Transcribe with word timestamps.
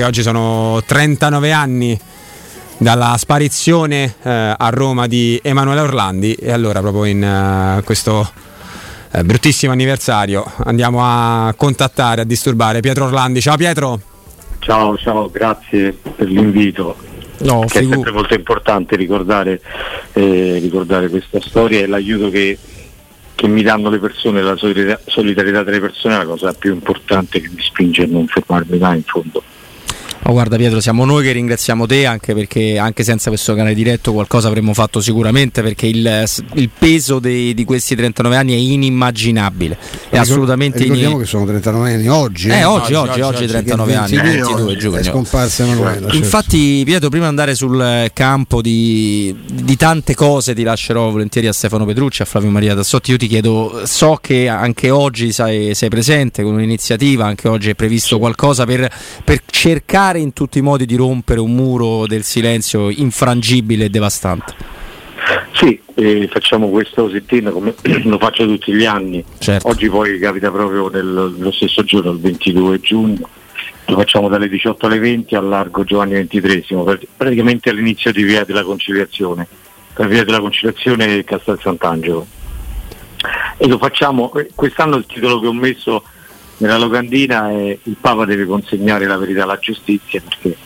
Oggi 0.00 0.22
sono 0.22 0.80
39 0.86 1.50
anni 1.50 1.98
dalla 2.76 3.16
sparizione 3.18 4.14
eh, 4.22 4.54
a 4.56 4.68
Roma 4.70 5.08
di 5.08 5.40
Emanuele 5.42 5.80
Orlandi 5.80 6.34
e 6.34 6.52
allora 6.52 6.78
proprio 6.78 7.02
in 7.02 7.20
uh, 7.20 7.82
questo 7.82 8.30
uh, 9.10 9.22
bruttissimo 9.22 9.72
anniversario 9.72 10.44
andiamo 10.58 11.00
a 11.02 11.52
contattare, 11.56 12.20
a 12.20 12.24
disturbare 12.24 12.78
Pietro 12.78 13.06
Orlandi. 13.06 13.40
Ciao 13.40 13.56
Pietro! 13.56 14.00
Ciao, 14.60 14.96
ciao, 14.98 15.28
grazie 15.30 15.98
per 16.14 16.28
l'invito. 16.28 16.96
No, 17.38 17.64
è 17.64 17.66
sempre 17.66 18.12
molto 18.12 18.34
importante 18.34 18.94
ricordare, 18.94 19.60
eh, 20.12 20.60
ricordare, 20.62 21.08
questa 21.08 21.40
storia 21.40 21.80
e 21.80 21.88
l'aiuto 21.88 22.30
che, 22.30 22.56
che 23.34 23.48
mi 23.48 23.62
danno 23.62 23.90
le 23.90 23.98
persone, 23.98 24.42
la 24.42 24.56
solidarietà 24.56 25.64
delle 25.64 25.80
persone 25.80 26.14
è 26.14 26.18
la 26.18 26.24
cosa 26.24 26.52
più 26.52 26.72
importante 26.72 27.40
che 27.40 27.48
mi 27.48 27.62
spinge 27.62 28.04
a 28.04 28.06
non 28.06 28.28
fermarmi 28.28 28.78
mai 28.78 28.98
in 28.98 29.02
fondo. 29.02 29.42
Oh, 30.28 30.32
guarda 30.32 30.56
Pietro, 30.56 30.78
siamo 30.82 31.06
noi 31.06 31.24
che 31.24 31.32
ringraziamo 31.32 31.86
te 31.86 32.04
anche 32.04 32.34
perché 32.34 32.76
anche 32.76 33.02
senza 33.02 33.30
questo 33.30 33.54
canale 33.54 33.72
diretto 33.72 34.12
qualcosa 34.12 34.48
avremmo 34.48 34.74
fatto 34.74 35.00
sicuramente 35.00 35.62
perché 35.62 35.86
il, 35.86 36.24
il 36.52 36.68
peso 36.78 37.18
dei, 37.18 37.54
di 37.54 37.64
questi 37.64 37.96
39 37.96 38.36
anni 38.36 38.52
è 38.52 38.56
inimmaginabile. 38.56 39.78
È 40.10 40.18
assolutamente 40.18 40.80
Ricordiamo 40.80 41.14
in... 41.14 41.20
che 41.20 41.24
sono 41.24 41.46
39 41.46 41.94
anni 41.94 42.08
oggi. 42.08 42.48
Eh, 42.50 42.58
eh 42.58 42.64
oggi, 42.64 42.92
oggi, 42.92 43.22
oggi, 43.22 43.38
oggi 43.38 43.46
39 43.46 43.94
anni, 43.94 44.16
22 44.18 44.76
giugno. 44.76 44.96
È 44.98 45.02
scomparsa 45.02 45.62
Emanuele. 45.62 46.00
Certo. 46.00 46.16
Infatti 46.16 46.82
Pietro, 46.84 47.08
prima 47.08 47.24
di 47.24 47.30
andare 47.30 47.54
sul 47.54 48.10
campo 48.12 48.60
di, 48.60 49.34
di, 49.50 49.76
tante 49.76 50.14
cose 50.14 50.54
ti 50.54 50.62
lascerò 50.62 51.08
volentieri 51.10 51.46
a 51.46 51.54
Stefano 51.54 51.86
Petrucci, 51.86 52.20
a 52.20 52.26
Flavio 52.26 52.50
Maria 52.50 52.74
Tassotti. 52.74 53.12
Io 53.12 53.16
ti 53.16 53.28
chiedo, 53.28 53.80
so 53.84 54.18
che 54.20 54.46
anche 54.46 54.90
oggi 54.90 55.32
sei, 55.32 55.74
sei 55.74 55.88
presente 55.88 56.42
con 56.42 56.52
un'iniziativa, 56.52 57.24
anche 57.24 57.48
oggi 57.48 57.70
è 57.70 57.74
previsto 57.74 58.18
qualcosa 58.18 58.66
per, 58.66 58.92
per 59.24 59.40
cercare 59.46 60.16
cercare 60.18 60.20
in 60.20 60.32
tutti 60.32 60.58
i 60.58 60.62
modi 60.62 60.84
di 60.84 60.96
rompere 60.96 61.40
un 61.40 61.54
muro 61.54 62.06
del 62.06 62.24
silenzio 62.24 62.90
infrangibile 62.90 63.84
e 63.84 63.88
devastante. 63.88 64.54
Sì, 65.52 65.80
eh, 65.94 66.28
facciamo 66.30 66.68
questo 66.68 67.08
sit-in 67.10 67.50
come 67.52 67.74
lo 68.04 68.18
faccio 68.18 68.46
tutti 68.46 68.72
gli 68.72 68.84
anni. 68.84 69.24
Certo. 69.38 69.68
Oggi 69.68 69.88
poi 69.88 70.18
capita 70.18 70.50
proprio 70.50 70.88
nello 70.88 71.50
stesso 71.52 71.82
giorno, 71.84 72.10
il 72.10 72.20
22 72.20 72.80
giugno. 72.80 73.28
Lo 73.86 73.96
facciamo 73.96 74.28
dalle 74.28 74.48
18 74.48 74.86
alle 74.86 74.98
20 74.98 75.34
al 75.34 75.48
largo 75.48 75.82
Giovanni 75.82 76.26
XXIII, 76.26 77.08
praticamente 77.16 77.70
all'inizio 77.70 78.12
di 78.12 78.22
Via 78.22 78.44
della 78.44 78.62
Conciliazione, 78.62 79.46
per 79.94 80.08
Via 80.08 80.24
della 80.24 80.40
Conciliazione 80.40 81.24
Castel 81.24 81.58
Sant'Angelo. 81.60 82.26
E 83.56 83.66
lo 83.66 83.78
facciamo, 83.78 84.32
eh, 84.34 84.50
quest'anno 84.54 84.96
il 84.96 85.06
titolo 85.06 85.40
che 85.40 85.46
ho 85.46 85.52
messo 85.54 86.04
nella 86.58 86.76
locandina 86.76 87.50
è 87.50 87.78
il 87.82 87.96
Papa 88.00 88.24
deve 88.24 88.44
consegnare 88.44 89.06
la 89.06 89.16
verità 89.16 89.44
alla 89.44 89.58
giustizia 89.58 90.20
perché 90.20 90.56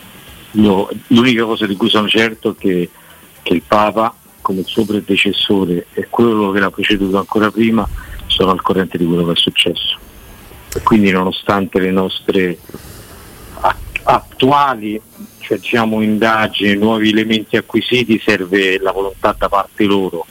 io, 0.51 0.89
l'unica 1.07 1.45
cosa 1.45 1.65
di 1.65 1.75
cui 1.75 1.89
sono 1.89 2.07
certo 2.07 2.51
è 2.51 2.55
che, 2.55 2.89
che 3.41 3.53
il 3.53 3.63
Papa 3.67 4.13
come 4.41 4.59
il 4.59 4.65
suo 4.65 4.85
predecessore 4.85 5.87
e 5.93 6.07
quello 6.09 6.51
che 6.51 6.59
l'ha 6.59 6.71
preceduto 6.71 7.17
ancora 7.17 7.49
prima 7.49 7.87
sono 8.27 8.51
al 8.51 8.61
corrente 8.61 8.97
di 8.97 9.05
quello 9.05 9.25
che 9.25 9.31
è 9.31 9.35
successo. 9.35 9.97
E 10.75 10.81
quindi 10.81 11.11
nonostante 11.11 11.79
le 11.79 11.91
nostre 11.91 12.57
attuali 14.03 14.99
cioè, 15.39 15.57
diciamo, 15.59 16.01
indagini, 16.01 16.75
nuovi 16.75 17.09
elementi 17.09 17.55
acquisiti, 17.55 18.21
serve 18.23 18.79
la 18.79 18.91
volontà 18.91 19.35
da 19.37 19.47
parte 19.47 19.85
loro 19.85 20.25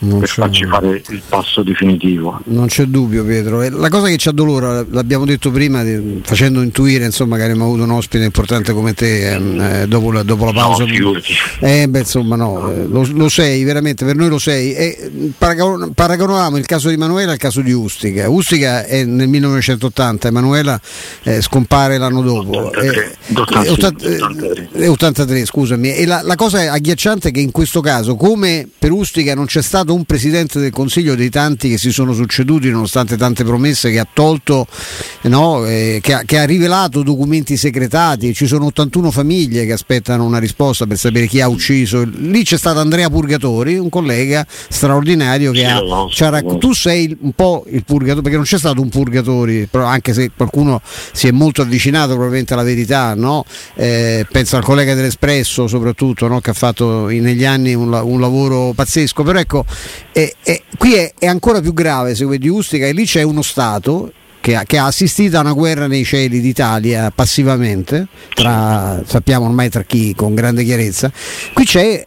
non 0.00 0.20
per 0.20 0.28
farci 0.28 0.64
fare 0.64 1.02
il 1.08 1.22
passo 1.28 1.62
definitivo. 1.62 2.40
Non 2.44 2.66
c'è 2.66 2.84
dubbio 2.84 3.24
Pietro. 3.24 3.68
La 3.68 3.88
cosa 3.88 4.08
che 4.08 4.16
ci 4.16 4.28
addolora, 4.28 4.84
l'abbiamo 4.88 5.26
detto 5.26 5.50
prima, 5.50 5.84
facendo 6.22 6.62
intuire 6.62 7.04
insomma, 7.04 7.36
che 7.36 7.42
avremmo 7.42 7.64
avuto 7.64 7.82
un 7.82 7.90
ospite 7.90 8.24
importante 8.24 8.72
come 8.72 8.94
te 8.94 9.32
ehm, 9.32 9.60
eh, 9.60 9.86
dopo, 9.86 10.10
la, 10.10 10.22
dopo, 10.22 10.46
la, 10.46 10.52
pausa. 10.52 10.84
No, 10.84 11.12
eh, 11.60 11.86
beh, 11.88 11.98
insomma 11.98 12.36
no, 12.36 12.70
eh, 12.70 12.86
lo, 12.86 13.06
lo, 13.12 13.28
sei, 13.28 13.62
veramente, 13.64 14.04
per 14.04 14.16
noi 14.16 14.28
lo 14.28 14.38
sei. 14.38 14.72
E 14.72 15.32
paragon- 15.36 15.92
paragonavamo 15.92 16.56
il 16.56 16.66
caso 16.66 16.88
di 16.88 16.94
Emanuela 16.94 17.32
al 17.32 17.38
caso 17.38 17.60
di 17.60 17.72
Ustica. 17.72 18.28
Ustica 18.30 18.86
è 18.86 19.04
nel 19.04 19.28
1980, 19.28 20.28
Emanuela 20.28 20.80
eh, 21.24 21.42
scompare 21.42 21.98
l'anno 21.98 22.22
dopo. 22.22 22.68
83, 22.68 23.68
83, 23.68 24.88
83 24.88 25.44
scusami. 25.44 25.94
E 25.94 26.06
la, 26.06 26.22
la 26.22 26.36
cosa 26.36 26.72
agghiacciante 26.72 27.28
è 27.28 27.32
che 27.32 27.40
in 27.40 27.50
questo 27.50 27.80
caso, 27.80 28.16
come 28.16 28.66
per 28.78 28.92
Ustica 28.92 29.34
non 29.34 29.44
c'è 29.44 29.62
stato 29.62 29.89
stato 29.90 29.94
un 29.94 30.04
presidente 30.04 30.60
del 30.60 30.70
Consiglio 30.70 31.14
dei 31.14 31.30
tanti 31.30 31.68
che 31.68 31.78
si 31.78 31.90
sono 31.90 32.12
succeduti 32.12 32.70
nonostante 32.70 33.16
tante 33.16 33.44
promesse 33.44 33.90
che 33.90 33.98
ha 33.98 34.06
tolto, 34.10 34.66
no, 35.22 35.66
eh, 35.66 35.98
che, 36.00 36.14
ha, 36.14 36.22
che, 36.24 36.38
ha, 36.38 36.44
rivelato 36.44 37.02
documenti 37.02 37.56
segretati, 37.56 38.32
ci 38.34 38.46
sono 38.46 38.66
81 38.66 39.10
famiglie 39.10 39.66
che 39.66 39.72
aspettano 39.72 40.24
una 40.24 40.38
risposta 40.38 40.86
per 40.86 40.96
sapere 40.96 41.26
chi 41.26 41.40
ha 41.40 41.48
ucciso. 41.48 42.04
Lì 42.04 42.44
c'è 42.44 42.56
stato 42.56 42.78
Andrea 42.78 43.08
Purgatori, 43.08 43.78
un 43.78 43.88
collega 43.88 44.46
straordinario 44.48 45.52
che 45.52 45.64
ha, 45.64 45.80
raccontato. 45.80 46.58
Tu 46.58 46.72
sei 46.72 47.16
un 47.20 47.32
po' 47.32 47.64
il 47.68 47.84
purgatorio, 47.84 48.22
perché 48.22 48.36
non 48.36 48.46
c'è 48.46 48.58
stato 48.58 48.80
un 48.80 48.88
purgatori, 48.88 49.68
anche 49.72 50.12
se 50.12 50.30
qualcuno 50.36 50.80
si 51.12 51.26
è 51.26 51.30
molto 51.30 51.62
avvicinato 51.62 52.12
probabilmente 52.12 52.52
alla 52.52 52.62
verità, 52.62 53.14
no? 53.14 53.44
eh, 53.74 54.26
penso 54.30 54.56
al 54.56 54.62
collega 54.62 54.94
dell'Espresso 54.94 55.66
soprattutto, 55.66 56.28
no? 56.28 56.40
che 56.40 56.50
ha 56.50 56.54
fatto 56.54 57.06
negli 57.06 57.44
anni 57.44 57.74
un, 57.74 57.92
un 57.92 58.20
lavoro 58.20 58.72
pazzesco, 58.74 59.22
però 59.22 59.38
ecco 59.38 59.64
e, 60.12 60.34
e 60.42 60.62
qui 60.76 60.94
è, 60.94 61.12
è, 61.18 61.26
ancora 61.26 61.60
più 61.60 61.72
grave, 61.72 62.14
se 62.14 62.26
di 62.38 62.48
Ustica, 62.48 62.86
e 62.86 62.92
lì 62.92 63.04
c'è 63.04 63.22
uno 63.22 63.42
Stato 63.42 64.12
che 64.40 64.56
ha, 64.56 64.64
che 64.64 64.78
ha, 64.78 64.86
assistito 64.86 65.36
a 65.36 65.40
una 65.40 65.52
guerra 65.52 65.86
nei 65.86 66.04
cieli 66.04 66.40
d'Italia 66.40 67.12
passivamente, 67.14 68.06
tra, 68.34 69.02
sappiamo 69.04 69.46
ormai 69.46 69.68
tra 69.68 69.82
chi 69.82 70.14
con 70.14 70.34
grande 70.34 70.64
chiarezza. 70.64 71.10
Qui 71.52 71.64
c'è 71.64 72.06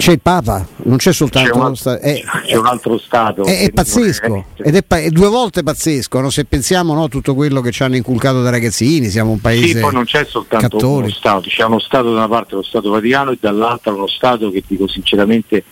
c'è 0.00 0.12
il 0.12 0.20
Papa, 0.20 0.66
non 0.84 0.96
c'è 0.96 1.12
soltanto 1.12 1.50
c'è 1.50 1.58
un, 1.58 1.76
stato, 1.76 2.00
è, 2.00 2.22
c'è 2.46 2.56
un 2.56 2.64
altro 2.66 2.96
Stato. 2.96 3.44
È, 3.44 3.60
è 3.60 3.70
pazzesco, 3.70 4.46
ed 4.56 4.74
è, 4.74 4.84
è, 4.86 5.10
due 5.10 5.28
volte 5.28 5.62
pazzesco, 5.62 6.20
no? 6.20 6.30
se 6.30 6.46
pensiamo 6.46 6.94
a 6.94 6.96
no, 6.96 7.08
tutto 7.08 7.34
quello 7.34 7.60
che 7.60 7.70
ci 7.70 7.82
hanno 7.82 7.96
inculcato 7.96 8.42
da 8.42 8.48
ragazzini, 8.48 9.08
siamo 9.10 9.32
un 9.32 9.40
paese. 9.40 9.74
Sì, 9.74 9.78
poi 9.78 9.92
non 9.92 10.04
c'è 10.04 10.24
soltanto 10.24 10.68
cattolico. 10.68 10.98
uno 11.00 11.10
Stato, 11.10 11.48
c'è 11.48 11.64
uno 11.64 11.78
Stato 11.78 12.04
da 12.12 12.18
una 12.18 12.28
parte, 12.28 12.54
lo 12.54 12.62
Stato 12.62 12.88
Vaticano, 12.88 13.32
e 13.32 13.38
dall'altra 13.38 13.92
uno 13.92 14.08
Stato 14.08 14.50
che 14.50 14.64
dico 14.66 14.88
sinceramente 14.88 15.64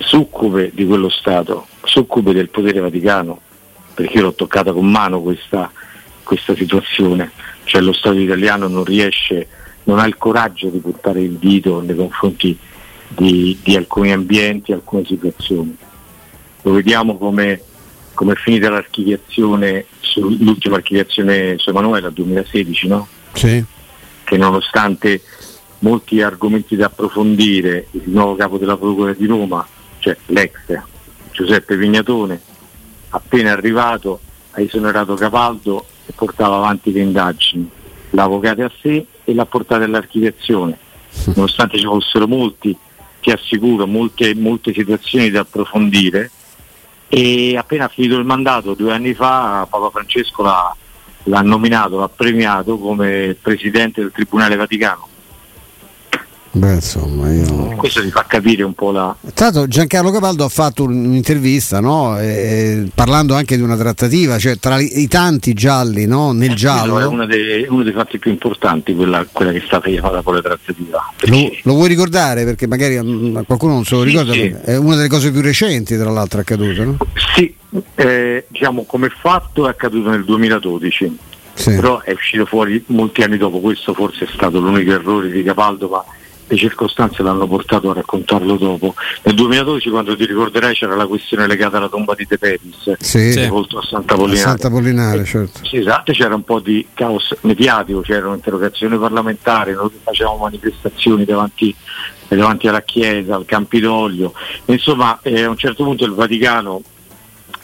succube 0.00 0.70
di 0.74 0.86
quello 0.86 1.08
Stato, 1.08 1.66
succube 1.84 2.32
del 2.32 2.48
potere 2.48 2.80
vaticano, 2.80 3.40
perché 3.94 4.16
io 4.16 4.22
l'ho 4.22 4.34
toccata 4.34 4.72
con 4.72 4.90
mano 4.90 5.20
questa, 5.20 5.70
questa 6.22 6.54
situazione, 6.54 7.30
cioè 7.64 7.82
lo 7.82 7.92
Stato 7.92 8.16
italiano 8.16 8.66
non 8.66 8.84
riesce, 8.84 9.46
non 9.84 9.98
ha 9.98 10.06
il 10.06 10.16
coraggio 10.16 10.68
di 10.68 10.78
portare 10.78 11.20
il 11.20 11.34
dito 11.34 11.80
nei 11.80 11.94
confronti 11.94 12.58
di, 13.08 13.58
di 13.62 13.76
alcuni 13.76 14.12
ambienti, 14.12 14.72
alcune 14.72 15.04
situazioni. 15.04 15.76
Lo 16.62 16.72
vediamo 16.72 17.16
come, 17.16 17.60
come 18.14 18.32
è 18.32 18.36
finita 18.36 18.70
l'archiviazione, 18.70 19.86
l'ultima 20.16 20.76
archiviazione 20.76 21.56
su 21.58 21.70
Emanuele 21.70 22.12
2016, 22.12 22.88
no? 22.88 23.06
Sì. 23.34 23.62
Che 24.24 24.36
nonostante 24.36 25.22
molti 25.80 26.22
argomenti 26.22 26.76
da 26.76 26.86
approfondire, 26.86 27.86
il 27.92 28.02
nuovo 28.06 28.36
capo 28.36 28.58
della 28.58 28.76
Procura 28.76 29.12
di 29.12 29.26
Roma 29.26 29.66
cioè 30.00 30.16
l'ex 30.26 30.82
Giuseppe 31.30 31.76
Vignatone, 31.76 32.40
appena 33.10 33.52
arrivato 33.52 34.20
ha 34.50 34.60
esonerato 34.60 35.14
Capaldo 35.14 35.86
e 36.06 36.12
portava 36.12 36.56
avanti 36.56 36.92
le 36.92 37.00
indagini, 37.00 37.70
l'avvocato 38.10 38.64
a 38.64 38.72
sé 38.80 39.06
e 39.24 39.34
l'ha 39.34 39.46
portata 39.46 39.84
all'archiviazione, 39.84 40.76
nonostante 41.36 41.78
ci 41.78 41.84
fossero 41.84 42.26
molti, 42.26 42.76
ti 43.20 43.30
assicuro, 43.30 43.86
molte, 43.86 44.34
molte 44.34 44.72
situazioni 44.72 45.30
da 45.30 45.40
approfondire. 45.40 46.30
E 47.12 47.56
appena 47.56 47.88
finito 47.88 48.16
il 48.16 48.24
mandato 48.24 48.74
due 48.74 48.92
anni 48.92 49.14
fa 49.14 49.66
Papa 49.68 49.90
Francesco 49.90 50.42
l'ha, 50.42 50.74
l'ha 51.24 51.40
nominato, 51.40 51.98
l'ha 51.98 52.08
premiato 52.08 52.78
come 52.78 53.36
Presidente 53.40 54.00
del 54.00 54.12
Tribunale 54.12 54.54
Vaticano 54.54 55.09
Beh, 56.52 56.74
insomma, 56.74 57.32
io... 57.32 57.76
Questo 57.76 58.02
ti 58.02 58.10
fa 58.10 58.24
capire 58.26 58.64
un 58.64 58.74
po' 58.74 58.90
la. 58.90 59.14
Tra 59.34 59.68
Giancarlo 59.68 60.10
Capaldo 60.10 60.44
ha 60.44 60.48
fatto 60.48 60.82
un'intervista 60.82 61.78
no? 61.78 62.18
e, 62.18 62.88
parlando 62.92 63.34
anche 63.34 63.54
di 63.54 63.62
una 63.62 63.76
trattativa, 63.76 64.36
cioè 64.36 64.56
tra 64.58 64.80
i, 64.80 65.06
tanti 65.06 65.52
gialli 65.52 66.06
no? 66.06 66.32
nel 66.32 66.50
eh, 66.50 66.54
giallo. 66.54 66.98
È 66.98 67.06
uno 67.06 67.24
dei, 67.24 67.66
uno 67.68 67.84
dei, 67.84 67.92
fatti 67.92 68.18
più 68.18 68.32
importanti, 68.32 68.96
quella, 68.96 69.24
quella 69.30 69.52
che 69.52 69.58
è 69.58 69.62
stata 69.64 69.88
fatta 70.00 70.22
con 70.22 70.34
la 70.34 70.42
trattativa. 70.42 71.12
Lo, 71.20 71.50
lo, 71.62 71.74
vuoi 71.74 71.86
ricordare? 71.86 72.44
Perché 72.44 72.66
magari 72.66 73.00
mm, 73.00 73.42
qualcuno 73.46 73.74
non 73.74 73.84
se 73.84 73.94
lo 73.94 74.02
ricorda, 74.02 74.32
sì. 74.32 74.52
è 74.64 74.76
una 74.76 74.96
delle 74.96 75.08
cose 75.08 75.30
più 75.30 75.42
recenti, 75.42 75.96
tra 75.96 76.10
l'altro, 76.10 76.40
accaduto. 76.40 76.82
No? 76.82 76.96
Sì, 77.36 77.54
eh, 77.94 78.44
diciamo 78.48 78.82
come 78.86 79.08
fatto 79.08 79.66
è 79.66 79.70
accaduto 79.70 80.10
nel 80.10 80.24
2012. 80.24 81.18
Sì. 81.54 81.74
Però 81.74 82.00
è 82.00 82.12
uscito 82.12 82.46
fuori 82.46 82.82
molti 82.86 83.22
anni 83.22 83.36
dopo, 83.36 83.60
questo 83.60 83.92
forse 83.92 84.24
è 84.24 84.28
stato 84.32 84.60
l'unico 84.60 84.92
errore 84.92 85.30
di 85.30 85.42
Capaldo, 85.42 85.88
ma 85.88 86.04
le 86.50 86.56
circostanze 86.56 87.22
l'hanno 87.22 87.46
portato 87.46 87.90
a 87.90 87.94
raccontarlo 87.94 88.56
dopo. 88.56 88.94
Nel 89.22 89.36
2012, 89.36 89.88
quando 89.88 90.16
ti 90.16 90.26
ricorderai, 90.26 90.74
c'era 90.74 90.96
la 90.96 91.06
questione 91.06 91.46
legata 91.46 91.76
alla 91.76 91.88
tomba 91.88 92.14
di 92.14 92.26
De 92.28 92.38
Peris, 92.38 92.94
sì. 92.98 93.30
sepolto 93.30 93.78
a 93.78 93.82
Santa 93.82 94.16
Polinare. 94.16 94.40
Santa 94.40 94.68
Polinare 94.68 95.24
certo. 95.24 95.64
Sì, 95.64 95.76
esatto, 95.76 96.12
c'era 96.12 96.34
un 96.34 96.42
po' 96.42 96.58
di 96.58 96.84
caos 96.92 97.36
mediatico, 97.42 98.00
c'erano 98.00 98.34
interrogazioni 98.34 98.98
parlamentari, 98.98 99.74
noi 99.74 99.90
facevamo 100.02 100.38
manifestazioni 100.38 101.24
davanti, 101.24 101.72
davanti 102.26 102.66
alla 102.66 102.82
Chiesa, 102.82 103.36
al 103.36 103.44
Campidoglio. 103.44 104.34
Insomma, 104.64 105.20
eh, 105.22 105.44
a 105.44 105.50
un 105.50 105.56
certo 105.56 105.84
punto 105.84 106.04
il 106.04 106.14
Vaticano 106.14 106.82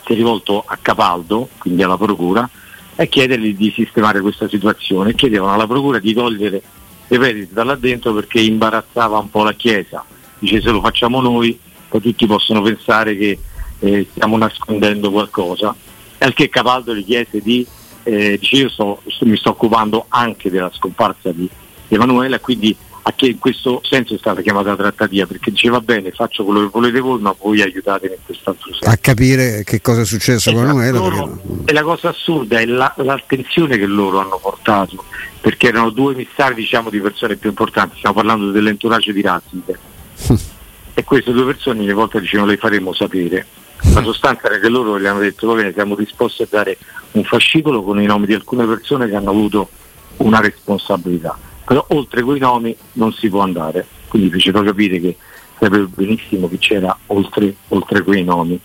si 0.05 0.13
è 0.13 0.15
rivolto 0.15 0.63
a 0.65 0.79
Capaldo, 0.81 1.49
quindi 1.59 1.83
alla 1.83 1.97
Procura, 1.97 2.49
e 2.95 3.09
chiedergli 3.09 3.57
di 3.57 3.73
sistemare 3.75 4.21
questa 4.21 4.49
situazione. 4.49 5.17
Chiedevano 5.17 5.55
alla 5.55 5.67
Procura 5.67 5.99
di 5.99 6.15
togliere 6.15 6.63
ripeto, 7.09 7.53
da 7.53 7.65
là 7.65 7.75
dentro 7.75 8.13
perché 8.13 8.41
imbarazzava 8.41 9.19
un 9.19 9.31
po' 9.31 9.43
la 9.43 9.53
Chiesa. 9.53 10.05
Dice 10.39 10.61
se 10.61 10.71
lo 10.71 10.81
facciamo 10.81 11.21
noi, 11.21 11.59
poi 11.89 12.01
tutti 12.01 12.27
possono 12.27 12.61
pensare 12.63 13.17
che 13.17 13.39
eh, 13.79 14.07
stiamo 14.11 14.37
nascondendo 14.37 15.11
qualcosa. 15.11 15.75
Al 16.19 16.33
che 16.33 16.49
Capaldo 16.49 16.95
gli 16.95 17.05
chiese 17.05 17.41
di, 17.41 17.67
eh, 18.03 18.39
dice 18.39 18.57
io 18.57 18.69
sto, 18.69 19.03
mi 19.21 19.37
sto 19.37 19.51
occupando 19.51 20.07
anche 20.09 20.51
della 20.51 20.71
scomparsa 20.73 21.31
di 21.33 21.49
Emanuele, 21.89 22.41
quindi 22.41 22.75
a 23.09 23.13
che 23.13 23.27
in 23.27 23.39
questo 23.39 23.81
senso 23.85 24.15
è 24.15 24.19
stata 24.19 24.43
chiamata 24.43 24.75
trattativa 24.75 25.27
perché 25.27 25.53
diceva 25.53 25.81
bene 25.81 26.11
faccio 26.11 26.45
quello 26.45 26.63
che 26.63 26.71
volete 26.73 26.99
voi 26.99 27.21
ma 27.21 27.35
voi 27.41 27.63
aiutatemi 27.63 28.15
in 28.15 28.21
quest'altro 28.25 28.73
senso 28.73 28.91
a 28.91 28.97
capire 28.97 29.63
che 29.63 29.81
cosa 29.81 30.01
è 30.01 30.05
successo 30.05 30.51
con 30.51 30.65
esatto, 30.65 30.81
Emanuele 30.81 30.99
loro, 30.99 31.41
e 31.65 31.73
la 31.73 31.83
cosa 31.85 32.09
assurda 32.09 32.59
è 32.59 32.65
la, 32.65 32.93
l'attenzione 32.97 33.79
che 33.79 33.87
loro 33.87 34.19
hanno 34.19 34.41
portato 34.43 35.05
perché 35.41 35.69
erano 35.69 35.91
due 35.91 36.15
emissari 36.15 36.55
diciamo 36.55 36.91
di 36.91 36.99
persone 36.99 37.37
più 37.37 37.51
importanti 37.51 37.99
stiamo 37.99 38.17
parlando 38.17 38.51
dell'entourage 38.51 39.13
di 39.13 39.23
Ratzinger. 39.23 39.79
E 40.99 41.05
queste 41.05 41.31
due 41.31 41.45
persone 41.45 41.81
ogni 41.81 41.93
volta 41.93 42.19
dicevano 42.19 42.49
le 42.49 42.57
faremo 42.57 42.95
sapere 42.95 43.47
la 43.93 44.03
sostanza 44.03 44.47
era 44.47 44.59
che 44.59 44.71
loro 44.71 44.99
gli 44.99 45.05
hanno 45.05 45.19
detto 45.19 45.47
va 45.47 45.57
bene 45.57 45.75
siamo 45.75 45.95
disposti 45.95 46.43
a 46.43 46.47
dare 46.49 46.79
un 47.13 47.23
fascicolo 47.23 47.83
con 47.83 48.01
i 48.01 48.07
nomi 48.07 48.25
di 48.25 48.33
alcune 48.33 48.65
persone 48.65 49.07
che 49.07 49.15
hanno 49.15 49.29
avuto 49.29 49.69
una 50.17 50.41
responsabilità 50.41 51.39
però 51.67 51.85
oltre 51.89 52.23
quei 52.23 52.39
nomi 52.39 52.75
non 52.93 53.13
si 53.13 53.29
può 53.29 53.41
andare, 53.41 53.85
quindi 54.07 54.31
fecero 54.31 54.63
capire 54.63 55.01
che 55.01 55.17
sapevo 55.59 55.89
benissimo 55.89 56.49
che 56.49 56.59
c'era 56.59 56.97
oltre, 57.07 57.57
oltre 57.69 58.03
quei 58.03 58.23
nomi. 58.23 58.59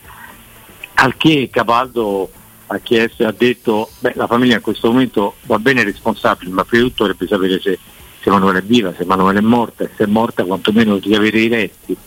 Al 0.94 1.18
che 1.18 1.50
Capaldo 1.52 2.30
ha 2.68 2.78
chiesto 2.78 3.26
ha 3.26 3.34
detto 3.36 3.90
beh 4.00 4.14
la 4.16 4.28
famiglia 4.28 4.58
in 4.58 4.62
questo 4.62 4.92
momento 4.92 5.34
va 5.46 5.58
bene 5.58 5.84
responsabile, 5.84 6.52
ma 6.52 6.64
prima 6.64 6.84
di 6.84 6.90
tutto 6.90 7.08
dovrebbe 7.08 7.28
sapere 7.28 7.60
se, 7.60 7.80
se 8.22 8.30
Emanuele 8.30 8.60
è 8.60 8.64
viva, 8.64 8.94
se 8.96 9.02
Emanuele 9.02 9.40
è 9.40 9.42
morta, 9.42 9.84
e 9.84 9.90
se 9.96 10.04
è 10.04 10.08
morta 10.08 10.44
quantomeno 10.44 10.98
di 10.98 11.16
avere 11.16 11.40
i 11.40 11.48
resti. 11.48 11.98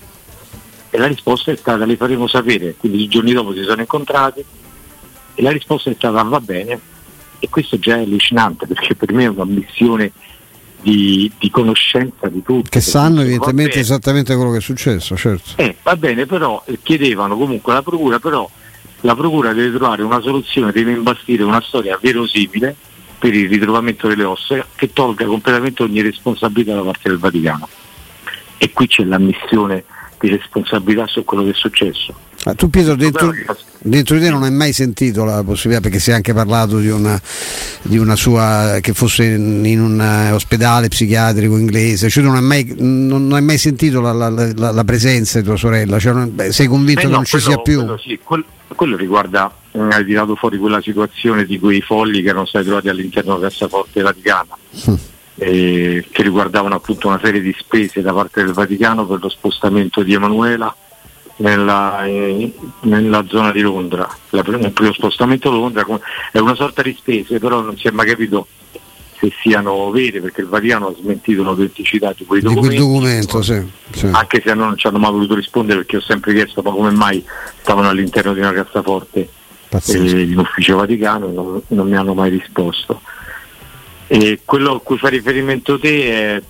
E 0.90 0.98
la 0.98 1.08
risposta 1.08 1.50
è 1.50 1.56
stata 1.56 1.84
le 1.84 1.96
faremo 1.96 2.28
sapere, 2.28 2.76
quindi 2.76 3.02
i 3.02 3.08
giorni 3.08 3.32
dopo 3.32 3.52
si 3.52 3.64
sono 3.64 3.80
incontrati 3.80 4.44
e 5.34 5.42
la 5.42 5.50
risposta 5.50 5.90
è 5.90 5.94
stata 5.94 6.22
va 6.22 6.38
bene 6.38 6.78
e 7.40 7.48
questo 7.48 7.80
già 7.80 7.96
è 7.96 8.02
allucinante 8.02 8.68
perché 8.68 8.94
per 8.94 9.12
me 9.12 9.24
è 9.24 9.28
una 9.28 9.44
missione 9.44 10.12
di, 10.84 11.32
di, 11.38 11.50
conoscenza 11.50 12.28
di 12.28 12.42
tutti. 12.42 12.68
Che 12.68 12.80
sanno 12.80 13.22
evidentemente 13.22 13.78
esattamente 13.78 14.34
quello 14.36 14.50
che 14.50 14.58
è 14.58 14.60
successo, 14.60 15.16
certo. 15.16 15.52
Eh, 15.56 15.74
va 15.82 15.96
bene, 15.96 16.26
però 16.26 16.62
eh, 16.66 16.78
chiedevano 16.82 17.36
comunque 17.36 17.72
alla 17.72 17.82
Procura, 17.82 18.18
però 18.18 18.48
la 19.00 19.14
Procura 19.14 19.54
deve 19.54 19.76
trovare 19.76 20.02
una 20.02 20.20
soluzione, 20.20 20.72
deve 20.72 20.92
imbastire 20.92 21.42
una 21.42 21.62
storia 21.62 21.98
verosimile 22.00 22.76
per 23.18 23.34
il 23.34 23.48
ritrovamento 23.48 24.06
delle 24.06 24.24
ossa 24.24 24.66
che 24.74 24.92
tolga 24.92 25.24
completamente 25.24 25.82
ogni 25.82 26.02
responsabilità 26.02 26.74
da 26.74 26.82
parte 26.82 27.08
del 27.08 27.18
Vaticano. 27.18 27.68
E 28.58 28.70
qui 28.72 28.86
c'è 28.86 29.04
la 29.04 29.18
missione 29.18 29.84
di 30.20 30.28
responsabilità 30.28 31.06
su 31.06 31.24
quello 31.24 31.44
che 31.44 31.50
è 31.50 31.54
successo. 31.54 32.14
Ma 32.44 32.54
tu 32.54 32.68
Pietro 32.68 32.94
dentro, 32.94 33.32
dentro, 33.78 34.16
di 34.16 34.20
te 34.22 34.30
non 34.30 34.42
hai 34.42 34.50
mai 34.50 34.74
sentito 34.74 35.24
la 35.24 35.42
possibilità, 35.42 35.80
perché 35.80 35.98
si 35.98 36.10
è 36.10 36.12
anche 36.12 36.34
parlato 36.34 36.78
di 36.78 36.90
una, 36.90 37.18
di 37.80 37.96
una 37.96 38.16
sua 38.16 38.80
che 38.82 38.92
fosse 38.92 39.24
in 39.24 39.80
un 39.80 39.98
eh, 39.98 40.30
ospedale 40.30 40.88
psichiatrico 40.88 41.56
inglese, 41.56 42.10
cioè 42.10 42.22
non 42.22 42.34
hai 42.34 42.42
mai, 42.42 42.74
non 42.76 43.32
hai 43.32 43.40
mai 43.40 43.56
sentito 43.56 44.02
la, 44.02 44.12
la, 44.12 44.28
la, 44.28 44.70
la, 44.72 44.84
presenza 44.84 45.38
di 45.38 45.46
tua 45.46 45.56
sorella, 45.56 45.98
cioè, 45.98 46.12
beh, 46.12 46.52
sei 46.52 46.66
convinto 46.66 47.00
che 47.00 47.06
no, 47.06 47.14
non 47.14 47.24
ci 47.24 47.40
quello, 47.40 47.46
sia 47.46 47.56
più? 47.62 47.78
Quello, 47.78 47.96
sì, 47.98 48.20
quello, 48.22 48.44
quello 48.74 48.96
riguarda, 48.98 49.50
eh, 49.72 49.80
hai 49.80 50.04
tirato 50.04 50.34
fuori 50.34 50.58
quella 50.58 50.82
situazione 50.82 51.46
di 51.46 51.58
quei 51.58 51.80
folli 51.80 52.20
che 52.20 52.28
erano 52.28 52.44
stati 52.44 52.66
trovati 52.66 52.90
all'interno 52.90 53.36
della 53.36 53.48
cassaforte 53.48 54.02
vaticana. 54.02 54.56
Eh, 55.36 56.06
che 56.12 56.22
riguardavano 56.22 56.76
appunto 56.76 57.08
una 57.08 57.18
serie 57.20 57.40
di 57.40 57.52
spese 57.58 58.02
da 58.02 58.12
parte 58.12 58.44
del 58.44 58.52
Vaticano 58.52 59.04
per 59.04 59.18
lo 59.20 59.28
spostamento 59.28 60.04
di 60.04 60.14
Emanuela 60.14 60.72
nella, 61.36 62.04
eh, 62.04 62.52
nella 62.82 63.24
zona 63.28 63.50
di 63.50 63.60
Londra. 63.60 64.08
La, 64.30 64.42
il 64.46 64.72
primo 64.72 64.92
spostamento 64.92 65.48
a 65.48 65.52
Londra 65.52 65.86
è 66.30 66.38
una 66.38 66.54
sorta 66.54 66.82
di 66.82 66.94
spese, 66.96 67.38
però 67.38 67.60
non 67.60 67.76
si 67.76 67.88
è 67.88 67.90
mai 67.90 68.06
capito 68.06 68.46
se 69.18 69.32
siano 69.40 69.90
vere 69.90 70.20
perché 70.20 70.42
il 70.42 70.48
Vaticano 70.48 70.88
ha 70.88 70.94
smentito 70.94 71.42
l'autenticità 71.42 72.12
di 72.16 72.24
quei 72.24 72.40
documenti. 72.40 72.76
documento, 72.76 73.42
sì, 73.42 73.62
sì. 73.92 74.06
Anche 74.06 74.42
se 74.44 74.54
non 74.54 74.76
ci 74.76 74.86
hanno 74.86 74.98
mai 74.98 75.12
voluto 75.12 75.34
rispondere 75.34 75.78
perché 75.78 75.98
ho 75.98 76.02
sempre 76.02 76.34
chiesto 76.34 76.62
ma 76.62 76.70
come 76.70 76.90
mai 76.90 77.24
stavano 77.60 77.88
all'interno 77.88 78.34
di 78.34 78.40
una 78.40 78.52
cassaforte 78.52 79.28
eh, 79.70 80.22
in 80.22 80.38
ufficio 80.38 80.76
Vaticano 80.76 81.28
e 81.28 81.32
non, 81.32 81.62
non 81.68 81.88
mi 81.88 81.96
hanno 81.96 82.14
mai 82.14 82.30
risposto. 82.30 83.00
E 84.06 84.40
quello 84.44 84.74
a 84.74 84.80
cui 84.80 84.98
fa 84.98 85.08
riferimento 85.08 85.78
te 85.78 86.10
è, 86.10 86.42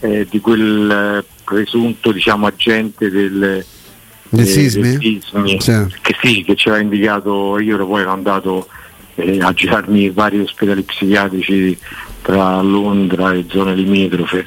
è 0.00 0.26
di 0.28 0.40
quel 0.40 1.24
presunto 1.44 2.10
diciamo, 2.12 2.46
agente 2.46 3.10
del, 3.10 3.64
del 4.36 4.46
sismi, 4.46 4.96
del 4.96 5.22
sismi 5.22 5.60
sì. 5.60 5.86
che 6.00 6.16
sì, 6.22 6.42
che 6.42 6.56
ci 6.56 6.68
aveva 6.68 6.82
indicato, 6.82 7.58
io 7.58 7.74
ero 7.74 7.86
poi 7.86 8.00
ero 8.00 8.12
andato 8.12 8.66
eh, 9.16 9.40
a 9.40 9.52
girarmi 9.52 10.10
vari 10.10 10.40
ospedali 10.40 10.82
psichiatrici 10.82 11.78
tra 12.22 12.60
Londra 12.62 13.32
e 13.34 13.44
zone 13.48 13.74
limitrofe, 13.74 14.46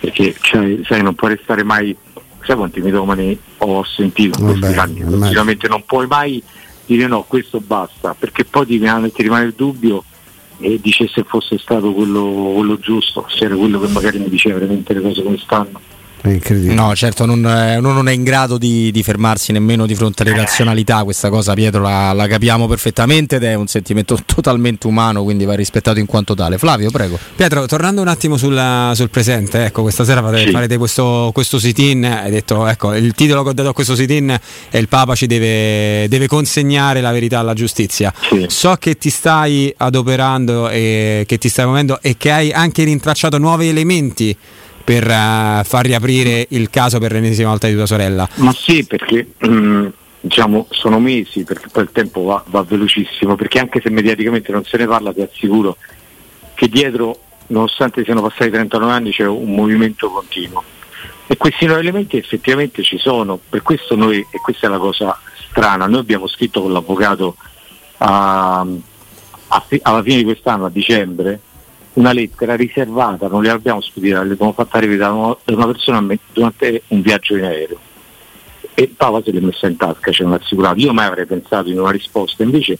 perché 0.00 0.34
cioè, 0.40 0.78
sai, 0.84 1.02
non 1.02 1.14
puoi 1.14 1.34
restare 1.34 1.64
mai, 1.64 1.96
sai 2.44 2.56
quanti 2.56 2.80
mitomani 2.80 3.36
ho 3.58 3.84
sentito 3.84 4.38
in 4.38 4.58
questi 4.58 4.78
anni, 4.78 5.02
logicamente 5.04 5.66
non 5.66 5.82
puoi 5.84 6.06
mai 6.06 6.40
dire 6.86 7.06
no, 7.08 7.24
questo 7.24 7.60
basta, 7.60 8.14
perché 8.16 8.44
poi 8.44 8.66
ti 8.66 8.76
rimane, 8.78 9.10
ti 9.10 9.22
rimane 9.22 9.46
il 9.46 9.54
dubbio 9.56 10.04
e 10.60 10.78
dice 10.80 11.08
se 11.08 11.24
fosse 11.24 11.58
stato 11.58 11.92
quello, 11.92 12.52
quello 12.54 12.78
giusto, 12.78 13.26
se 13.28 13.44
era 13.44 13.56
quello 13.56 13.80
che 13.80 13.88
magari 13.88 14.18
mi 14.18 14.28
diceva 14.28 14.58
veramente 14.58 14.94
le 14.94 15.00
cose 15.00 15.22
come 15.22 15.38
stanno. 15.38 15.80
No, 16.74 16.94
certo, 16.94 17.24
non, 17.24 17.38
uno 17.38 17.92
non 17.92 18.08
è 18.08 18.12
in 18.12 18.24
grado 18.24 18.58
di, 18.58 18.90
di, 18.90 19.02
fermarsi 19.02 19.52
nemmeno 19.52 19.86
di 19.86 19.94
fronte 19.94 20.22
alle 20.22 20.34
razionalità, 20.34 21.04
questa 21.04 21.30
cosa 21.30 21.54
Pietro 21.54 21.82
la, 21.82 22.12
la, 22.12 22.26
capiamo 22.26 22.66
perfettamente 22.66 23.36
ed 23.36 23.44
è 23.44 23.54
un 23.54 23.66
sentimento 23.66 24.18
totalmente 24.26 24.86
umano, 24.86 25.22
quindi 25.22 25.44
va 25.44 25.54
rispettato 25.54 25.98
in 25.98 26.06
quanto 26.06 26.34
tale. 26.34 26.58
Flavio, 26.58 26.90
prego. 26.90 27.18
Pietro, 27.36 27.66
tornando 27.66 28.00
un 28.00 28.08
attimo 28.08 28.36
sulla, 28.36 28.92
sul 28.94 29.10
presente, 29.10 29.66
ecco, 29.66 29.82
questa 29.82 30.04
sera 30.04 30.22
sì. 30.36 30.50
farete 30.50 30.76
questo, 30.76 31.30
questo 31.32 31.58
sit-in, 31.58 32.04
hai 32.04 32.30
detto, 32.30 32.66
ecco, 32.66 32.94
il 32.94 33.12
titolo 33.14 33.42
che 33.42 33.50
ho 33.50 33.54
dato 33.54 33.68
a 33.68 33.74
questo 33.74 33.94
sit-in 33.94 34.36
è 34.70 34.76
il 34.76 34.88
Papa 34.88 35.14
ci 35.14 35.26
deve, 35.26 36.08
deve 36.08 36.26
consegnare 36.26 37.00
la 37.00 37.12
verità 37.12 37.38
alla 37.38 37.54
giustizia. 37.54 38.12
Sì. 38.28 38.46
So 38.48 38.76
che 38.78 38.96
ti 38.98 39.10
stai 39.10 39.72
adoperando 39.76 40.68
e 40.68 41.24
che 41.26 41.38
ti 41.38 41.48
stai 41.48 41.64
muovendo 41.64 42.00
e 42.02 42.16
che 42.16 42.30
hai 42.30 42.52
anche 42.52 42.84
rintracciato 42.84 43.38
nuovi 43.38 43.68
elementi 43.68 44.36
per 44.88 45.04
uh, 45.04 45.62
far 45.64 45.84
riaprire 45.84 46.46
il 46.48 46.70
caso 46.70 46.98
per 46.98 47.12
l'ennesima 47.12 47.50
volta 47.50 47.66
di 47.66 47.74
tua 47.74 47.84
sorella? 47.84 48.26
Ma 48.36 48.54
sì, 48.54 48.86
perché 48.86 49.34
mm, 49.46 49.86
diciamo 50.18 50.66
sono 50.70 50.98
mesi, 50.98 51.44
perché 51.44 51.66
poi 51.70 51.82
il 51.82 51.90
tempo 51.92 52.22
va, 52.22 52.42
va, 52.46 52.62
velocissimo, 52.62 53.36
perché 53.36 53.58
anche 53.58 53.82
se 53.82 53.90
mediaticamente 53.90 54.50
non 54.50 54.64
se 54.64 54.78
ne 54.78 54.86
parla, 54.86 55.12
ti 55.12 55.20
assicuro 55.20 55.76
che 56.54 56.68
dietro, 56.70 57.20
nonostante 57.48 58.02
siano 58.02 58.22
passati 58.22 58.48
39 58.48 58.90
anni, 58.90 59.10
c'è 59.10 59.26
un 59.26 59.54
movimento 59.54 60.08
continuo. 60.08 60.64
E 61.26 61.36
questi 61.36 61.66
nuovi 61.66 61.82
elementi 61.82 62.16
effettivamente 62.16 62.82
ci 62.82 62.96
sono, 62.96 63.38
per 63.46 63.60
questo 63.60 63.94
noi, 63.94 64.20
e 64.20 64.38
questa 64.42 64.68
è 64.68 64.70
la 64.70 64.78
cosa 64.78 65.20
strana, 65.50 65.86
noi 65.86 66.00
abbiamo 66.00 66.26
scritto 66.26 66.62
con 66.62 66.72
l'avvocato 66.72 67.36
a, 67.98 68.60
a, 68.60 69.64
alla 69.82 70.02
fine 70.02 70.16
di 70.16 70.24
quest'anno, 70.24 70.64
a 70.64 70.70
dicembre, 70.70 71.40
una 71.94 72.12
lettera 72.12 72.54
riservata, 72.54 73.28
non 73.28 73.42
le 73.42 73.50
abbiamo 73.50 73.80
spedita, 73.80 74.22
l'abbiamo 74.22 74.52
fatta 74.52 74.76
arrivare 74.76 75.36
da 75.44 75.54
una 75.54 75.66
persona 75.66 76.04
durante 76.32 76.82
un 76.88 77.00
viaggio 77.00 77.36
in 77.36 77.44
aereo. 77.44 77.78
E 78.74 78.92
Paolo 78.96 79.22
se 79.24 79.32
l'è 79.32 79.40
messa 79.40 79.66
in 79.66 79.76
tasca, 79.76 80.12
ce 80.12 80.22
l'ha 80.22 80.36
assicurato. 80.36 80.78
Io 80.78 80.92
mai 80.92 81.06
avrei 81.06 81.26
pensato 81.26 81.68
in 81.68 81.80
una 81.80 81.90
risposta, 81.90 82.44
invece 82.44 82.78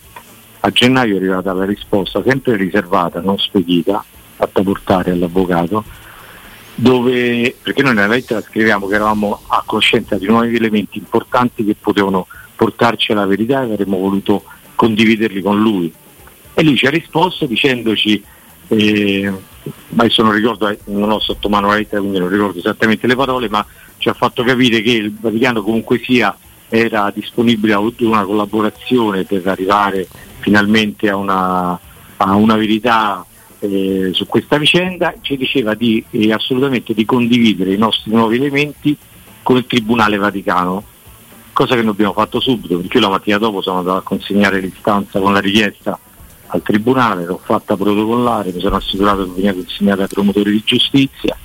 a 0.61 0.71
gennaio 0.71 1.15
è 1.15 1.19
arrivata 1.19 1.53
la 1.53 1.65
risposta, 1.65 2.23
sempre 2.25 2.57
riservata, 2.57 3.21
non 3.21 3.39
spedita, 3.39 4.05
fatta 4.37 4.63
portare 4.63 5.11
all'avvocato, 5.11 5.83
dove, 6.77 7.57
perché 7.61 7.83
noi 7.83 7.95
nella 7.95 8.15
lettera 8.15 8.41
scriviamo 8.41 8.87
che 8.87 8.95
eravamo 8.95 9.41
a 9.49 9.65
coscienza 9.67 10.17
di 10.17 10.27
nuovi 10.27 10.55
elementi 10.55 10.99
importanti 10.99 11.65
che 11.65 11.75
potevano 11.79 12.29
portarci 12.55 13.11
alla 13.11 13.27
verità 13.27 13.63
e 13.63 13.73
avremmo 13.73 13.99
voluto 13.99 14.45
condividerli 14.77 15.43
con 15.43 15.61
lui. 15.61 15.93
E 16.55 16.63
lui 16.63 16.77
ci 16.77 16.87
ha 16.87 16.91
risposto 16.91 17.47
dicendoci 17.47 18.23
E, 18.69 19.33
ma 19.89 20.05
adesso 20.05 20.23
non 20.23 20.33
ricordo, 20.33 20.69
eh, 20.69 20.79
non 20.87 21.11
ho 21.11 21.19
sotto 21.19 21.49
mano 21.49 21.69
la 21.69 21.77
lettera, 21.77 22.01
quindi 22.01 22.19
non 22.19 22.29
ricordo 22.29 22.59
esattamente 22.59 23.07
le 23.07 23.17
parole, 23.17 23.49
ma 23.49 23.65
ci 23.99 24.09
ha 24.09 24.15
fatto 24.15 24.43
capire 24.43 24.81
che 24.81 24.93
il 24.93 25.15
Vaticano 25.19 25.63
comunque 25.63 26.01
sia 26.03 26.37
era 26.69 27.11
disponibile 27.15 27.73
a 27.73 27.81
una 27.81 28.25
collaborazione 28.25 29.25
per 29.25 29.47
arrivare 29.47 30.07
finalmente 30.41 31.09
a 31.09 31.17
una, 31.17 31.79
a 32.17 32.35
una 32.35 32.57
verità 32.57 33.25
eh, 33.61 34.11
su 34.13 34.27
questa 34.27 34.59
vicenda, 34.59 35.15
ci 35.21 35.37
diceva 35.37 35.75
di, 35.75 36.05
eh, 36.11 36.33
assolutamente 36.33 36.95
di 36.95 37.05
condividere 37.05 37.73
i 37.73 37.79
nostri 37.79 38.13
nuovi 38.13 38.37
elementi 38.37 38.97
con 39.43 39.57
il 39.57 39.67
Tribunale 39.67 40.17
Vaticano, 40.17 40.85
cosa 41.53 41.75
che 41.75 41.83
noi 41.83 41.93
abbiamo 41.93 42.13
fatto 42.13 42.39
subito, 42.39 42.77
perché 42.79 42.99
io 42.99 43.03
la 43.03 43.11
mattina 43.11 43.39
dopo 43.39 43.63
sono 43.63 43.79
andato 43.79 43.97
a 43.99 44.03
consegnare 44.03 44.61
l'istanza 44.61 45.19
con 45.19 45.33
la 45.33 45.41
richiesta 45.41 45.99
al 46.49 46.63
Tribunale, 46.63 47.25
l'ho 47.25 47.41
fatta 47.43 47.77
protocollare, 47.77 48.53
mi 48.53 48.61
sono 48.61 48.77
assicurato 48.77 49.25
che 49.25 49.31
veniva 49.35 49.53
consegnata 49.53 50.03
ai 50.03 50.09
promotori 50.09 50.51
di 50.51 50.63
giustizia 50.65 51.37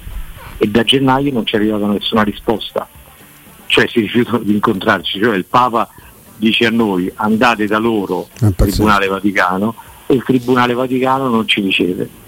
e 0.58 0.68
da 0.68 0.84
gennaio 0.84 1.32
non 1.32 1.46
ci 1.46 1.56
è 1.56 1.58
arrivata 1.58 1.86
nessuna 1.88 2.24
risposta, 2.24 2.88
cioè 3.68 3.88
si 3.88 4.02
rifiutano 4.02 4.40
di 4.40 4.54
incontrarci, 4.54 5.20
cioè 5.20 5.36
il 5.36 5.46
Papa 5.46 5.90
dice 6.38 6.66
a 6.66 6.70
noi 6.70 7.12
andate 7.16 7.66
da 7.68 7.78
loro 7.78 8.28
al 8.42 8.56
Tribunale 8.56 9.08
Vaticano 9.08 9.76
e 10.08 10.16
il 10.16 10.24
Tribunale 10.24 10.74
Vaticano 10.74 11.28
non 11.28 11.48
ci 11.48 11.62
riceve. 11.62 12.22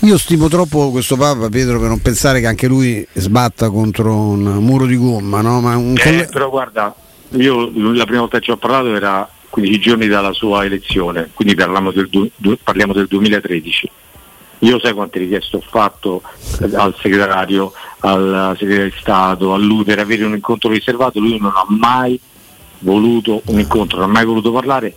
Io 0.00 0.18
stimo 0.18 0.48
troppo 0.48 0.90
questo 0.90 1.16
Papa 1.16 1.48
Pietro 1.48 1.78
per 1.80 1.88
non 1.88 2.00
pensare 2.00 2.40
che 2.40 2.46
anche 2.46 2.66
lui 2.66 3.06
sbatta 3.14 3.70
contro 3.70 4.14
un 4.14 4.42
muro 4.58 4.86
di 4.86 4.96
gomma, 4.96 5.40
no? 5.40 5.60
Ma 5.60 5.76
un 5.76 5.96
eh, 5.96 6.02
coll- 6.02 6.30
però 6.30 6.50
guarda, 6.50 6.94
io 7.30 7.70
la 7.92 8.04
prima 8.04 8.20
volta 8.20 8.38
che 8.38 8.44
ci 8.44 8.50
ho 8.50 8.56
parlato 8.56 8.94
era 8.94 9.28
15 9.48 9.78
giorni 9.78 10.06
dalla 10.06 10.32
sua 10.32 10.64
elezione, 10.64 11.30
quindi 11.34 11.54
parliamo 11.54 11.90
del, 11.90 12.08
du- 12.08 12.58
parliamo 12.62 12.92
del 12.92 13.06
2013 13.06 13.90
io 14.60 14.80
sai 14.80 14.94
quante 14.94 15.18
richieste 15.18 15.56
ho 15.56 15.60
fatto 15.60 16.22
al 16.74 16.94
segretario, 16.98 17.72
al 18.00 18.54
segretario 18.58 18.90
di 18.90 18.96
Stato, 18.98 19.52
all'Uter, 19.52 19.98
avere 19.98 20.24
un 20.24 20.32
incontro 20.32 20.70
riservato, 20.70 21.20
lui 21.20 21.38
non 21.38 21.52
ha 21.54 21.66
mai 21.68 22.18
voluto 22.78 23.42
un 23.46 23.58
incontro, 23.58 23.98
non 23.98 24.08
ha 24.08 24.12
mai 24.12 24.24
voluto 24.24 24.52
parlare 24.52 24.96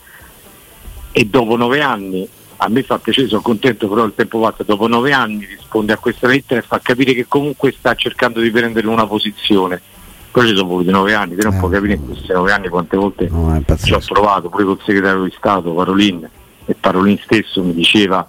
e 1.12 1.26
dopo 1.26 1.58
nove 1.58 1.82
anni, 1.82 2.28
a 2.58 2.70
me 2.70 2.84
fa 2.84 3.00
piacere, 3.00 3.28
sono 3.28 3.42
contento 3.42 3.88
però 3.90 4.06
il 4.06 4.14
tempo 4.16 4.40
passa, 4.40 4.64
dopo 4.64 4.88
nove 4.88 5.12
anni 5.12 5.46
risponde 5.46 5.92
a 5.92 5.98
questa 5.98 6.28
lettera 6.28 6.62
e 6.62 6.64
fa 6.64 6.80
capire 6.80 7.14
che 7.14 7.26
comunque 7.28 7.74
sta 7.78 7.96
cercando 7.96 8.40
di 8.40 8.52
prendere 8.52 8.88
una 8.88 9.08
posizione. 9.08 9.82
Poi 10.32 10.48
ci 10.48 10.56
sono 10.56 10.68
voluti 10.68 10.92
nove 10.92 11.14
anni, 11.14 11.36
te 11.36 11.44
non 11.44 11.56
eh, 11.56 11.58
puoi 11.58 11.72
capire 11.72 11.94
in 11.94 12.06
questi 12.06 12.32
nove 12.32 12.52
anni 12.52 12.68
quante 12.68 12.98
volte 12.98 13.28
no, 13.30 13.64
ci 13.78 13.94
ho 13.94 14.02
provato, 14.08 14.50
pure 14.50 14.64
col 14.64 14.80
segretario 14.86 15.24
di 15.24 15.34
Stato, 15.36 15.74
Parolin, 15.74 16.30
e 16.66 16.76
Parolin 16.76 17.18
stesso 17.18 17.64
mi 17.64 17.74
diceva 17.74 18.28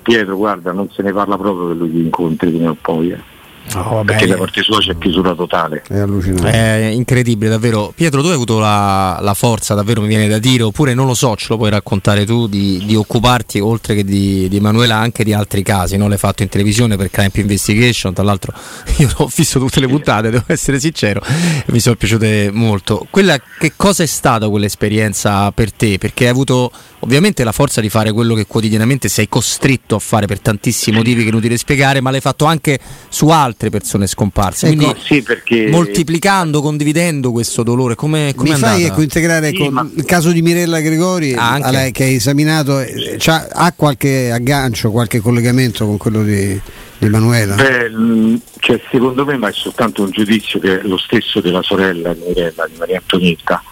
Pietro, 0.00 0.36
guarda, 0.36 0.72
non 0.72 0.88
se 0.90 1.02
ne 1.02 1.12
parla 1.12 1.36
proprio 1.36 1.68
che 1.68 1.74
lui 1.74 1.90
ti 1.90 1.98
incontri 1.98 2.50
prima 2.50 2.70
o 2.70 2.76
poi. 2.80 3.10
Eh. 3.10 3.35
Oh, 3.74 4.04
perché 4.04 4.26
da 4.26 4.36
parte 4.36 4.62
sua 4.62 4.78
c'è 4.78 4.96
chiusura 4.96 5.34
totale. 5.34 5.82
È 5.86 5.98
allucinante. 5.98 6.50
È 6.50 6.86
incredibile, 6.86 7.50
davvero. 7.50 7.92
Pietro, 7.94 8.20
tu 8.22 8.28
hai 8.28 8.34
avuto 8.34 8.58
la, 8.58 9.18
la, 9.20 9.34
forza, 9.34 9.74
davvero 9.74 10.00
mi 10.00 10.06
viene 10.06 10.28
da 10.28 10.38
dire, 10.38 10.62
oppure 10.62 10.94
non 10.94 11.06
lo 11.06 11.14
so, 11.14 11.36
ce 11.36 11.46
lo 11.50 11.56
puoi 11.56 11.70
raccontare 11.70 12.24
tu, 12.24 12.46
di, 12.46 12.82
di 12.86 12.94
occuparti 12.94 13.58
oltre 13.60 13.94
che 13.94 14.04
di, 14.04 14.48
di, 14.48 14.56
Emanuela 14.56 14.96
anche 14.96 15.24
di 15.24 15.32
altri 15.32 15.62
casi. 15.62 15.96
No? 15.96 16.08
L'hai 16.08 16.18
fatto 16.18 16.42
in 16.42 16.48
televisione 16.48 16.96
per 16.96 17.10
Crime 17.10 17.30
Investigation, 17.34 18.14
tra 18.14 18.24
l'altro 18.24 18.52
io 18.98 19.10
ho 19.14 19.30
visto 19.34 19.58
tutte 19.58 19.80
le 19.80 19.88
puntate, 19.88 20.30
devo 20.30 20.44
essere 20.46 20.78
sincero, 20.78 21.20
mi 21.66 21.80
sono 21.80 21.96
piaciute 21.96 22.50
molto. 22.52 23.06
Quella, 23.10 23.38
che 23.58 23.72
cosa 23.76 24.02
è 24.02 24.06
stata 24.06 24.48
quell'esperienza 24.48 25.50
per 25.52 25.72
te? 25.72 25.98
Perché 25.98 26.24
hai 26.24 26.30
avuto 26.30 26.70
ovviamente 27.00 27.44
la 27.44 27.52
forza 27.52 27.80
di 27.80 27.88
fare 27.88 28.12
quello 28.12 28.34
che 28.34 28.46
quotidianamente 28.46 29.08
sei 29.08 29.28
costretto 29.28 29.96
a 29.96 29.98
fare 29.98 30.26
per 30.26 30.40
tantissimi 30.40 30.96
motivi 30.96 31.20
che 31.20 31.28
è 31.28 31.30
inutile 31.30 31.56
spiegare, 31.56 32.00
ma 32.00 32.10
l'hai 32.10 32.20
fatto 32.20 32.44
anche 32.44 32.78
su 33.08 33.28
altre 33.56 33.70
persone 33.70 34.06
scomparse. 34.06 34.68
Ecco, 34.68 34.76
Quindi 34.76 35.00
sì, 35.00 35.22
perché... 35.22 35.68
moltiplicando, 35.68 36.60
condividendo 36.60 37.32
questo 37.32 37.62
dolore, 37.62 37.94
come 37.94 38.34
Mi 38.36 38.54
fai 38.54 38.84
ecco, 38.84 39.00
integrare 39.00 39.50
sì, 39.50 39.68
ma... 39.70 39.88
il 39.94 40.04
caso 40.04 40.30
di 40.30 40.42
Mirella 40.42 40.80
Gregori, 40.80 41.34
ah, 41.34 41.70
lei, 41.70 41.90
che 41.90 42.04
hai 42.04 42.14
esaminato, 42.16 42.80
eh, 42.80 43.18
ha 43.24 43.72
qualche 43.74 44.30
aggancio, 44.30 44.90
qualche 44.90 45.20
collegamento 45.20 45.86
con 45.86 45.96
quello 45.96 46.22
di, 46.22 46.60
di 46.98 47.06
Emanuela? 47.06 47.54
Beh, 47.54 48.40
cioè, 48.60 48.80
secondo 48.90 49.24
me, 49.24 49.38
ma 49.38 49.48
è 49.48 49.52
soltanto 49.52 50.02
un 50.02 50.10
giudizio 50.10 50.60
che 50.60 50.80
è 50.80 50.82
lo 50.82 50.98
stesso 50.98 51.40
della 51.40 51.62
sorella 51.62 52.12
di 52.12 52.22
Mirella, 52.26 52.68
di 52.70 52.78
Maria 52.78 52.98
Antonietta 52.98 53.62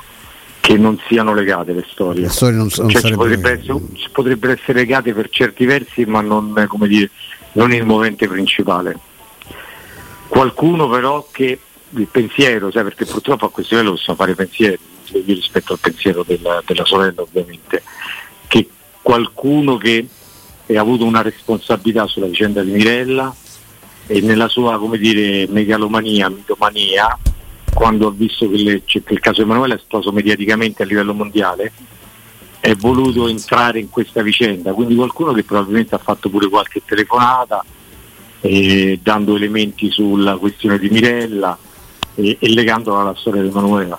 che 0.60 0.78
non 0.78 0.98
siano 1.08 1.34
legate 1.34 1.74
le 1.74 1.84
storie. 1.90 2.22
Le 2.22 2.30
storie 2.30 2.56
non, 2.56 2.70
non 2.74 2.88
cioè, 2.88 3.12
potrebbe 3.12 3.50
essere, 3.50 3.78
potrebbero 4.10 4.54
essere 4.54 4.78
legate 4.78 5.12
per 5.12 5.28
certi 5.28 5.66
versi, 5.66 6.06
ma 6.06 6.22
non, 6.22 6.54
dire, 6.86 7.10
non 7.52 7.70
il 7.74 7.84
movente 7.84 8.26
principale. 8.26 8.98
Qualcuno 10.34 10.88
però 10.88 11.28
che 11.30 11.56
il 11.90 12.08
pensiero, 12.10 12.72
sai, 12.72 12.82
perché 12.82 13.04
purtroppo 13.04 13.46
a 13.46 13.50
questo 13.52 13.76
livello 13.76 13.94
possiamo 13.94 14.18
fare 14.18 14.34
pensieri, 14.34 14.76
io 15.12 15.22
rispetto 15.26 15.74
al 15.74 15.78
pensiero 15.78 16.24
della, 16.26 16.60
della 16.66 16.84
sorella 16.84 17.22
ovviamente, 17.22 17.84
che 18.48 18.68
qualcuno 19.00 19.76
che 19.76 20.04
ha 20.74 20.80
avuto 20.80 21.04
una 21.04 21.22
responsabilità 21.22 22.08
sulla 22.08 22.26
vicenda 22.26 22.64
di 22.64 22.72
Mirella 22.72 23.32
e 24.08 24.20
nella 24.22 24.48
sua 24.48 24.76
come 24.76 24.98
dire, 24.98 25.46
megalomania, 25.48 26.28
mitomania, 26.28 27.16
quando 27.72 28.08
ha 28.08 28.12
visto 28.12 28.50
che, 28.50 28.56
le, 28.56 28.82
che 28.84 29.04
il 29.06 29.20
caso 29.20 29.42
Emanuele 29.42 29.74
è 29.74 29.76
esploso 29.76 30.10
mediaticamente 30.10 30.82
a 30.82 30.86
livello 30.86 31.14
mondiale, 31.14 31.70
è 32.58 32.74
voluto 32.74 33.28
entrare 33.28 33.78
in 33.78 33.88
questa 33.88 34.20
vicenda, 34.20 34.72
quindi 34.72 34.96
qualcuno 34.96 35.32
che 35.32 35.44
probabilmente 35.44 35.94
ha 35.94 35.98
fatto 35.98 36.28
pure 36.28 36.48
qualche 36.48 36.82
telefonata 36.84 37.64
eh, 38.44 38.98
dando 39.02 39.36
elementi 39.36 39.90
sulla 39.90 40.36
questione 40.36 40.78
di 40.78 40.90
Mirella 40.90 41.56
eh, 42.14 42.36
e 42.38 42.48
legandola 42.52 43.00
alla 43.00 43.14
storia 43.16 43.40
di 43.40 43.48
Emanuela. 43.48 43.98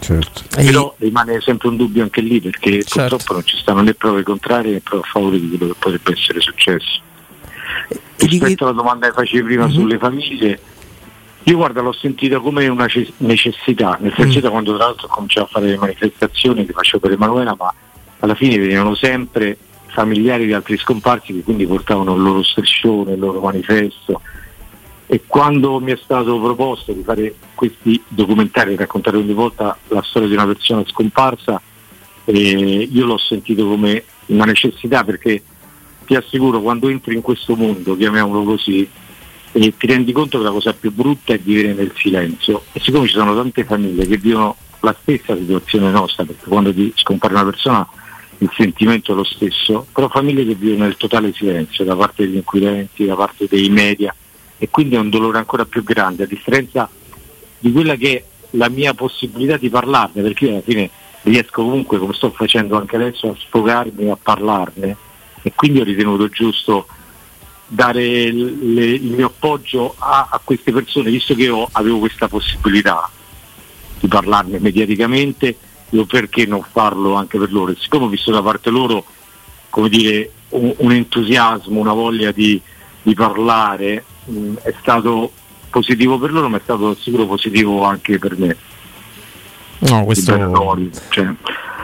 Certo. 0.00 0.42
Però 0.50 0.92
rimane 0.98 1.40
sempre 1.40 1.68
un 1.68 1.76
dubbio 1.76 2.02
anche 2.02 2.20
lì 2.20 2.40
perché 2.40 2.82
certo. 2.82 3.16
purtroppo 3.16 3.34
non 3.34 3.44
ci 3.44 3.56
stanno 3.56 3.82
né 3.82 3.94
prove 3.94 4.24
contrarie 4.24 4.72
né 4.72 4.80
prove 4.80 5.04
a 5.06 5.08
favore 5.08 5.38
di 5.38 5.56
quello 5.56 5.74
che 5.74 5.78
potrebbe 5.78 6.12
essere 6.12 6.40
successo. 6.40 7.00
Rispetto 8.16 8.64
alla 8.64 8.72
domanda 8.72 9.06
che 9.06 9.12
facevi 9.12 9.44
prima 9.44 9.66
mm-hmm. 9.66 9.74
sulle 9.74 9.98
famiglie, 9.98 10.60
io 11.44 11.56
guarda 11.56 11.82
l'ho 11.82 11.92
sentita 11.92 12.40
come 12.40 12.66
una 12.66 12.88
necessità, 13.18 13.96
nel 14.00 14.12
senso 14.16 14.40
mm. 14.40 14.50
quando 14.50 14.74
tra 14.74 14.86
l'altro 14.86 15.06
ho 15.06 15.10
cominciato 15.10 15.46
a 15.46 15.50
fare 15.50 15.66
le 15.66 15.76
manifestazioni 15.76 16.66
che 16.66 16.72
facevo 16.72 16.98
per 16.98 17.12
Emanuela, 17.12 17.54
ma 17.56 17.72
alla 18.18 18.34
fine 18.34 18.58
venivano 18.58 18.96
sempre 18.96 19.56
familiari 19.92 20.46
di 20.46 20.52
altri 20.54 20.76
scomparsi 20.78 21.34
che 21.34 21.42
quindi 21.42 21.66
portavano 21.66 22.14
il 22.14 22.22
loro 22.22 22.42
striscione, 22.42 23.12
il 23.12 23.18
loro 23.18 23.40
manifesto. 23.40 24.20
E 25.06 25.22
quando 25.26 25.78
mi 25.78 25.92
è 25.92 25.98
stato 26.02 26.40
proposto 26.40 26.92
di 26.92 27.02
fare 27.02 27.34
questi 27.54 28.02
documentari 28.08 28.72
e 28.72 28.76
raccontare 28.76 29.18
ogni 29.18 29.34
volta 29.34 29.76
la 29.88 30.02
storia 30.02 30.28
di 30.28 30.34
una 30.34 30.46
persona 30.46 30.82
scomparsa, 30.86 31.60
eh, 32.24 32.88
io 32.90 33.04
l'ho 33.04 33.18
sentito 33.18 33.66
come 33.66 34.04
una 34.26 34.44
necessità 34.44 35.04
perché 35.04 35.42
ti 36.06 36.14
assicuro 36.14 36.60
quando 36.62 36.88
entri 36.88 37.14
in 37.14 37.20
questo 37.20 37.54
mondo, 37.54 37.96
chiamiamolo 37.96 38.42
così, 38.44 38.88
e 39.52 39.76
ti 39.76 39.86
rendi 39.86 40.12
conto 40.12 40.38
che 40.38 40.44
la 40.44 40.50
cosa 40.50 40.72
più 40.72 40.90
brutta 40.90 41.34
è 41.34 41.38
vivere 41.38 41.74
nel 41.74 41.92
silenzio 41.94 42.64
e 42.72 42.80
siccome 42.80 43.06
ci 43.06 43.12
sono 43.12 43.34
tante 43.34 43.64
famiglie 43.64 44.06
che 44.06 44.16
vivono 44.16 44.56
la 44.80 44.96
stessa 45.02 45.36
situazione 45.36 45.90
nostra, 45.90 46.24
perché 46.24 46.48
quando 46.48 46.72
ti 46.72 46.90
scompare 46.96 47.34
una 47.34 47.44
persona 47.44 47.86
il 48.42 48.50
sentimento 48.56 49.12
è 49.12 49.14
lo 49.14 49.24
stesso, 49.24 49.86
però 49.92 50.08
famiglie 50.08 50.44
che 50.44 50.54
vivono 50.54 50.84
nel 50.84 50.96
totale 50.96 51.32
silenzio 51.32 51.84
da 51.84 51.94
parte 51.94 52.24
degli 52.24 52.36
inquirenti, 52.36 53.04
da 53.04 53.14
parte 53.14 53.46
dei 53.48 53.68
media 53.68 54.14
e 54.58 54.68
quindi 54.68 54.96
è 54.96 54.98
un 54.98 55.10
dolore 55.10 55.38
ancora 55.38 55.64
più 55.64 55.84
grande, 55.84 56.24
a 56.24 56.26
differenza 56.26 56.90
di 57.58 57.70
quella 57.70 57.94
che 57.94 58.16
è 58.16 58.24
la 58.50 58.68
mia 58.68 58.94
possibilità 58.94 59.56
di 59.56 59.70
parlarne, 59.70 60.22
perché 60.22 60.44
io 60.46 60.50
alla 60.52 60.60
fine 60.60 60.90
riesco 61.22 61.62
comunque, 61.62 61.98
come 61.98 62.12
sto 62.14 62.30
facendo 62.30 62.76
anche 62.76 62.96
adesso, 62.96 63.30
a 63.30 63.36
sfogarmi, 63.38 64.10
a 64.10 64.18
parlarne 64.20 64.96
e 65.42 65.52
quindi 65.54 65.80
ho 65.80 65.84
ritenuto 65.84 66.28
giusto 66.28 66.86
dare 67.66 68.02
le, 68.02 68.84
il 68.84 69.12
mio 69.12 69.26
appoggio 69.26 69.94
a, 69.98 70.28
a, 70.30 70.40
queste 70.42 70.72
persone, 70.72 71.10
visto 71.10 71.34
che 71.34 71.44
io 71.44 71.68
avevo 71.72 72.00
questa 72.00 72.26
possibilità 72.26 73.08
di 74.00 74.08
parlarne 74.08 74.58
mediaticamente, 74.58 75.56
io 75.92 76.04
perché 76.04 76.44
non 76.44 76.62
farlo 76.62 77.14
anche 77.14 77.38
per 77.38 77.52
loro? 77.52 77.72
E 77.72 77.76
siccome 77.78 78.04
ho 78.04 78.08
visto 78.08 78.30
da 78.30 78.42
parte 78.42 78.70
loro 78.70 79.04
come 79.72 79.88
dire, 79.88 80.30
un, 80.50 80.74
un 80.76 80.92
entusiasmo, 80.92 81.80
una 81.80 81.94
voglia 81.94 82.30
di, 82.30 82.60
di 83.02 83.14
parlare, 83.14 84.04
mh, 84.26 84.56
è 84.62 84.74
stato 84.80 85.32
positivo 85.70 86.18
per 86.18 86.30
loro, 86.30 86.50
ma 86.50 86.58
è 86.58 86.60
stato 86.62 86.94
sicuro 86.94 87.26
positivo 87.26 87.82
anche 87.82 88.18
per 88.18 88.38
me. 88.38 88.54
No, 89.78 90.04
questo... 90.04 90.90
Cioè, 91.08 91.26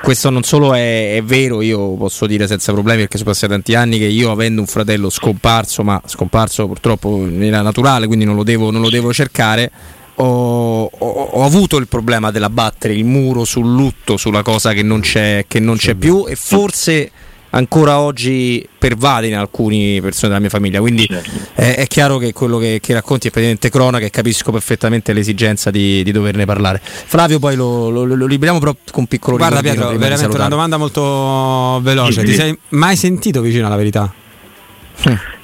questo 0.03 0.29
non 0.29 0.43
solo 0.43 0.75
è, 0.75 1.17
è, 1.17 1.23
vero, 1.23 1.62
io 1.62 1.95
posso 1.95 2.27
dire 2.27 2.47
senza 2.47 2.73
problemi 2.73 3.00
perché 3.00 3.17
sono 3.17 3.31
passati 3.31 3.53
tanti 3.53 3.75
anni 3.75 3.99
che 3.99 4.05
io 4.05 4.31
avendo 4.31 4.61
un 4.61 4.67
fratello 4.67 5.09
scomparso, 5.09 5.83
ma 5.83 6.00
scomparso 6.05 6.67
purtroppo 6.67 7.27
era 7.27 7.62
naturale, 7.62 8.07
quindi 8.07 8.27
non 8.27 8.37
lo 8.37 8.45
devo, 8.45 8.71
non 8.71 8.83
lo 8.83 8.91
devo 8.91 9.15
cercare, 9.15 9.71
ho, 10.20 10.84
ho, 10.84 11.06
ho, 11.08 11.44
avuto 11.44 11.76
il 11.76 11.87
problema 11.87 12.30
dell'abbattere 12.30 12.94
il 12.94 13.04
muro 13.04 13.44
sul 13.44 13.72
lutto, 13.72 14.16
sulla 14.16 14.42
cosa 14.42 14.72
che 14.72 14.82
non 14.82 15.00
c'è, 15.00 15.44
che 15.46 15.60
non 15.60 15.76
c'è 15.76 15.94
più 15.94 16.26
e 16.26 16.34
forse 16.34 17.10
ancora 17.50 18.00
oggi 18.00 18.66
pervade 18.78 19.28
in 19.28 19.37
alcune 19.37 20.00
persone 20.00 20.28
della 20.28 20.40
mia 20.40 20.50
famiglia. 20.50 20.80
Quindi 20.80 21.06
certo. 21.06 21.30
è, 21.54 21.76
è, 21.76 21.87
chiaro 21.87 22.18
che 22.18 22.32
quello 22.32 22.58
che, 22.58 22.80
che, 22.82 22.92
racconti 22.92 23.28
è 23.28 23.30
praticamente 23.30 23.70
cronaca 23.70 24.04
e 24.04 24.10
capisco 24.10 24.50
perfettamente 24.50 25.12
l'esigenza 25.12 25.70
di, 25.70 26.02
di 26.02 26.12
doverne 26.12 26.44
parlare. 26.44 26.80
Flavio, 26.82 27.38
poi 27.38 27.54
lo, 27.56 27.88
lo, 27.90 28.04
lo 28.04 28.26
liberiamo 28.26 28.58
però 28.58 28.72
con 28.72 29.02
un 29.02 29.06
piccolo 29.06 29.37
Guarda 29.37 29.60
Pietro, 29.60 29.96
veramente 29.96 30.37
una 30.37 30.48
domanda 30.48 30.76
molto 30.76 31.80
veloce. 31.82 32.25
Ti 32.25 32.34
sei 32.34 32.58
mai 32.70 32.96
sentito 32.96 33.40
vicino 33.40 33.66
alla 33.66 33.76
verità? 33.76 34.12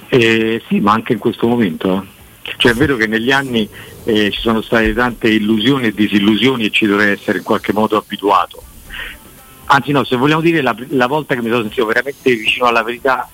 Eh, 0.08 0.62
sì, 0.68 0.80
ma 0.80 0.92
anche 0.92 1.12
in 1.14 1.18
questo 1.18 1.46
momento. 1.46 2.06
Cioè 2.56 2.72
è 2.72 2.74
vero 2.74 2.96
che 2.96 3.06
negli 3.06 3.30
anni 3.30 3.68
eh, 4.04 4.30
ci 4.30 4.40
sono 4.40 4.60
state 4.60 4.92
tante 4.92 5.28
illusioni 5.28 5.86
e 5.86 5.94
disillusioni 5.94 6.66
e 6.66 6.70
ci 6.70 6.86
dovrei 6.86 7.12
essere 7.12 7.38
in 7.38 7.44
qualche 7.44 7.72
modo 7.72 7.96
abituato. 7.96 8.62
Anzi 9.66 9.92
no, 9.92 10.04
se 10.04 10.16
vogliamo 10.16 10.42
dire 10.42 10.60
la, 10.60 10.76
la 10.90 11.06
volta 11.06 11.34
che 11.34 11.40
mi 11.40 11.48
sono 11.48 11.62
sentito 11.62 11.86
veramente 11.86 12.34
vicino 12.34 12.66
alla 12.66 12.82
verità, 12.82 13.28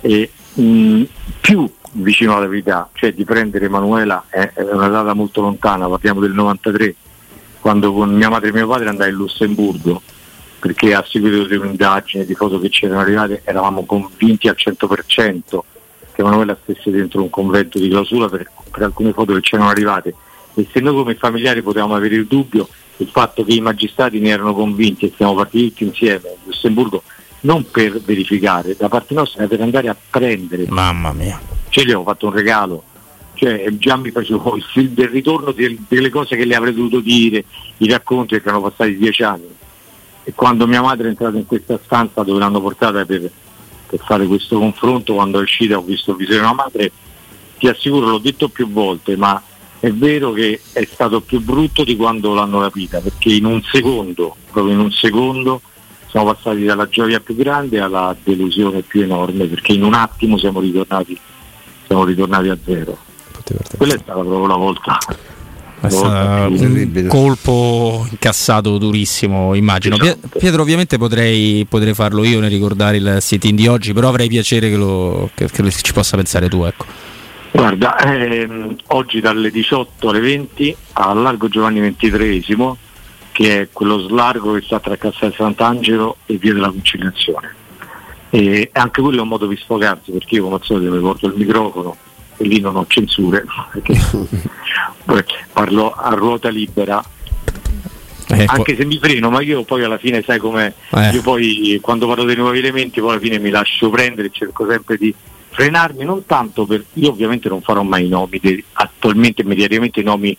eh, 0.00 0.30
mh, 0.54 1.02
più 1.40 1.70
vicino 1.92 2.36
alla 2.36 2.48
verità, 2.48 2.90
cioè 2.94 3.12
di 3.12 3.24
prendere 3.24 3.66
Emanuela 3.66 4.24
è, 4.28 4.50
è, 4.54 4.62
una 4.62 4.88
data 4.88 5.14
molto 5.14 5.40
lontana, 5.40 5.88
parliamo 5.88 6.20
del 6.20 6.32
93, 6.32 6.94
quando 7.60 7.92
con 7.92 8.12
mia 8.12 8.28
madre 8.28 8.48
e 8.48 8.52
mio 8.52 8.66
padre 8.66 8.88
andai 8.88 9.10
in 9.10 9.16
Lussemburgo, 9.16 10.02
perché 10.58 10.94
a 10.94 11.04
seguito 11.06 11.44
di 11.44 11.54
un'indagine 11.54 12.24
di 12.24 12.34
foto 12.34 12.58
che 12.58 12.68
c'erano 12.70 13.00
arrivate 13.00 13.42
eravamo 13.44 13.84
convinti 13.84 14.48
al 14.48 14.56
100% 14.58 15.60
che 16.18 16.22
Emanuela 16.22 16.58
stesse 16.60 16.90
dentro 16.90 17.22
un 17.22 17.30
convento 17.30 17.78
di 17.78 17.88
clausura 17.88 18.28
per, 18.28 18.50
per 18.70 18.82
alcune 18.82 19.12
foto 19.12 19.34
che 19.34 19.40
c'erano 19.40 19.68
arrivate 19.68 20.14
e 20.54 20.66
se 20.72 20.80
noi 20.80 20.94
come 20.94 21.14
familiari 21.14 21.62
potevamo 21.62 21.94
avere 21.94 22.16
il 22.16 22.26
dubbio 22.26 22.68
il 22.96 23.08
fatto 23.08 23.44
che 23.44 23.52
i 23.52 23.60
magistrati 23.60 24.18
ne 24.18 24.30
erano 24.30 24.52
convinti 24.52 25.06
e 25.06 25.12
siamo 25.14 25.34
partiti 25.34 25.68
tutti 25.68 25.84
insieme 25.84 26.28
a 26.28 26.32
Lussemburgo 26.42 27.02
non 27.42 27.70
per 27.70 28.00
verificare, 28.00 28.74
da 28.76 28.88
parte 28.88 29.14
nostra 29.14 29.46
per 29.46 29.60
andare 29.60 29.88
a 29.88 29.96
prendere. 30.10 30.64
Mamma 30.68 31.12
mia. 31.12 31.40
Cioè 31.68 31.84
gli 31.84 31.90
avevo 31.90 32.02
fatto 32.02 32.26
un 32.26 32.32
regalo, 32.32 32.82
cioè 33.34 33.64
già 33.74 33.94
mi 33.94 34.10
facevo 34.10 34.56
il 34.56 34.64
film 34.64 34.94
del 34.94 35.06
ritorno 35.06 35.52
delle 35.52 36.10
cose 36.10 36.34
che 36.34 36.44
le 36.44 36.56
avrei 36.56 36.74
dovuto 36.74 36.98
dire, 36.98 37.44
i 37.76 37.88
racconti 37.88 38.34
che 38.34 38.42
erano 38.42 38.62
passati 38.62 38.96
dieci 38.96 39.22
anni. 39.22 39.54
E 40.24 40.32
quando 40.34 40.66
mia 40.66 40.82
madre 40.82 41.06
è 41.06 41.10
entrata 41.10 41.36
in 41.36 41.46
questa 41.46 41.78
stanza 41.84 42.24
dove 42.24 42.40
l'hanno 42.40 42.60
portata 42.60 43.04
per, 43.04 43.30
per 43.88 44.00
fare 44.00 44.26
questo 44.26 44.58
confronto, 44.58 45.14
quando 45.14 45.38
è 45.38 45.42
uscita 45.42 45.78
ho 45.78 45.82
visto 45.82 46.10
il 46.12 46.16
viso 46.18 46.32
di 46.32 46.38
mia 46.38 46.52
madre, 46.52 46.92
ti 47.58 47.68
assicuro, 47.68 48.08
l'ho 48.08 48.18
detto 48.18 48.48
più 48.48 48.70
volte, 48.70 49.16
ma 49.16 49.42
è 49.80 49.90
vero 49.90 50.32
che 50.32 50.60
è 50.72 50.86
stato 50.90 51.20
più 51.20 51.40
brutto 51.40 51.84
di 51.84 51.96
quando 51.96 52.34
l'hanno 52.34 52.60
rapita, 52.60 53.00
perché 53.00 53.32
in 53.32 53.44
un 53.44 53.62
secondo, 53.62 54.36
proprio 54.50 54.74
in 54.74 54.80
un 54.80 54.90
secondo, 54.90 55.62
siamo 56.08 56.32
passati 56.32 56.64
dalla 56.64 56.88
gioia 56.88 57.20
più 57.20 57.34
grande 57.36 57.80
alla 57.80 58.14
delusione 58.22 58.82
più 58.82 59.02
enorme, 59.02 59.46
perché 59.46 59.72
in 59.72 59.84
un 59.84 59.94
attimo 59.94 60.38
siamo 60.38 60.60
ritornati, 60.60 61.18
siamo 61.86 62.04
ritornati 62.04 62.48
a 62.48 62.58
zero. 62.64 62.98
Quella 63.76 63.94
è 63.94 63.98
stata 63.98 64.20
proprio 64.20 64.46
la 64.46 64.56
volta. 64.56 64.98
È 65.80 65.88
stato 65.88 66.52
un 66.52 67.06
colpo 67.08 68.06
incassato 68.10 68.78
durissimo, 68.78 69.54
immagino. 69.54 69.96
Esatto. 69.96 70.38
Pietro, 70.38 70.62
ovviamente 70.62 70.98
potrei, 70.98 71.64
potrei, 71.68 71.94
farlo 71.94 72.24
io 72.24 72.40
nel 72.40 72.50
ricordare 72.50 72.96
il 72.96 73.18
sit-in 73.20 73.54
di 73.54 73.68
oggi, 73.68 73.92
però 73.92 74.08
avrei 74.08 74.28
piacere 74.28 74.70
che, 74.70 74.76
lo, 74.76 75.30
che, 75.34 75.48
che 75.48 75.70
ci 75.70 75.92
possa 75.92 76.16
pensare 76.16 76.48
tu. 76.48 76.64
Ecco. 76.64 76.84
Guarda, 77.52 77.96
ehm, 77.98 78.76
oggi 78.88 79.20
dalle 79.20 79.50
18 79.50 80.08
alle 80.08 80.20
20 80.20 80.76
al 80.94 81.22
largo 81.22 81.48
Giovanni 81.48 81.80
XXIII, 81.80 82.72
che 83.30 83.60
è 83.60 83.68
quello 83.72 84.00
slargo 84.00 84.54
che 84.54 84.62
sta 84.62 84.80
tra 84.80 84.96
Castel 84.96 85.32
Sant'Angelo 85.34 86.16
e 86.26 86.36
Via 86.38 86.54
della 86.54 86.68
Conciliazione. 86.70 87.54
E 88.30 88.68
anche 88.72 89.00
quello 89.00 89.18
è 89.18 89.22
un 89.22 89.28
modo 89.28 89.46
di 89.46 89.56
sfogarsi, 89.56 90.10
perché 90.10 90.34
io 90.34 90.42
come 90.42 90.56
al 90.56 90.62
solito 90.64 90.90
mi 90.90 91.00
porto 91.00 91.26
il 91.28 91.34
microfono 91.36 91.96
e 92.38 92.44
lì 92.44 92.60
non 92.60 92.76
ho 92.76 92.86
censure, 92.88 93.44
perché 95.04 95.46
parlo 95.52 95.92
a 95.92 96.10
ruota 96.14 96.48
libera. 96.48 97.04
Eh, 98.30 98.44
anche 98.46 98.76
se 98.76 98.84
mi 98.84 98.98
freno, 98.98 99.30
ma 99.30 99.40
io 99.40 99.64
poi 99.64 99.82
alla 99.84 99.96
fine 99.96 100.22
sai 100.22 100.38
com'è, 100.38 100.72
eh. 100.90 101.08
io 101.10 101.22
poi 101.22 101.78
quando 101.80 102.06
parlo 102.06 102.24
dei 102.24 102.36
nuovi 102.36 102.58
elementi 102.58 103.00
poi 103.00 103.12
alla 103.12 103.20
fine 103.20 103.38
mi 103.38 103.48
lascio 103.48 103.88
prendere, 103.88 104.30
cerco 104.30 104.66
sempre 104.68 104.96
di 104.98 105.14
frenarmi 105.58 106.04
non 106.04 106.24
tanto 106.24 106.66
per 106.66 106.84
io 106.94 107.08
ovviamente 107.10 107.48
non 107.48 107.62
farò 107.62 107.82
mai 107.82 108.04
i 108.06 108.08
nomi 108.08 108.38
de, 108.38 108.62
attualmente 108.74 109.42
immediatamente 109.42 109.98
i 109.98 110.04
nomi 110.04 110.36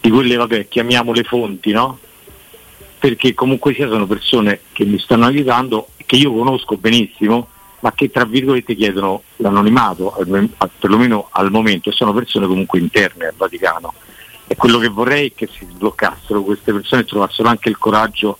di 0.00 0.08
quelle 0.08 0.36
vabbè 0.36 0.66
chiamiamole 0.66 1.24
fonti 1.24 1.72
no? 1.72 1.98
perché 2.98 3.34
comunque 3.34 3.74
sia 3.74 3.86
sono 3.88 4.06
persone 4.06 4.60
che 4.72 4.86
mi 4.86 4.98
stanno 4.98 5.26
aiutando 5.26 5.88
che 6.06 6.16
io 6.16 6.32
conosco 6.32 6.78
benissimo 6.78 7.48
ma 7.80 7.92
che 7.92 8.10
tra 8.10 8.24
virgolette 8.24 8.74
chiedono 8.74 9.22
l'anonimato 9.36 10.14
perlomeno 10.78 11.28
al 11.30 11.50
momento 11.50 11.90
e 11.90 11.92
sono 11.92 12.12
persone 12.12 12.46
comunque 12.46 12.78
interne 12.78 13.26
al 13.26 13.34
Vaticano 13.36 13.94
e 14.46 14.56
quello 14.56 14.78
che 14.78 14.88
vorrei 14.88 15.28
è 15.28 15.32
che 15.34 15.48
si 15.50 15.66
sbloccassero 15.68 16.42
queste 16.42 16.72
persone 16.72 17.02
e 17.02 17.06
trovassero 17.06 17.48
anche 17.48 17.68
il 17.68 17.78
coraggio 17.78 18.38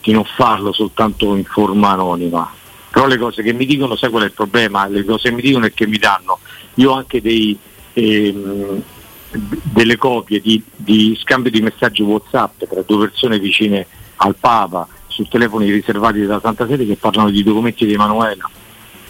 di 0.00 0.12
non 0.12 0.24
farlo 0.24 0.72
soltanto 0.72 1.34
in 1.34 1.44
forma 1.44 1.90
anonima 1.90 2.52
però 2.90 3.06
le 3.06 3.18
cose 3.18 3.42
che 3.42 3.52
mi 3.52 3.66
dicono, 3.66 3.96
sai 3.96 4.10
qual 4.10 4.22
è 4.22 4.26
il 4.26 4.32
problema? 4.32 4.88
Le 4.88 5.04
cose 5.04 5.28
che 5.28 5.34
mi 5.34 5.42
dicono 5.42 5.66
e 5.66 5.72
che 5.72 5.86
mi 5.86 5.98
danno. 5.98 6.38
Io 6.74 6.90
ho 6.90 6.94
anche 6.94 7.20
dei, 7.20 7.56
ehm, 7.92 8.82
delle 9.30 9.96
copie 9.96 10.40
di, 10.40 10.62
di, 10.74 11.16
scambio 11.20 11.50
di 11.50 11.60
messaggi 11.60 12.02
Whatsapp 12.02 12.64
tra 12.64 12.82
due 12.82 13.08
persone 13.08 13.38
vicine 13.38 13.86
al 14.16 14.34
Papa 14.36 14.88
su 15.06 15.24
telefoni 15.28 15.70
riservati 15.70 16.24
da 16.24 16.40
Santa 16.40 16.66
Sede 16.66 16.86
che 16.86 16.96
parlano 16.96 17.30
di 17.30 17.42
documenti 17.42 17.86
di 17.86 17.92
Emanuela 17.92 18.50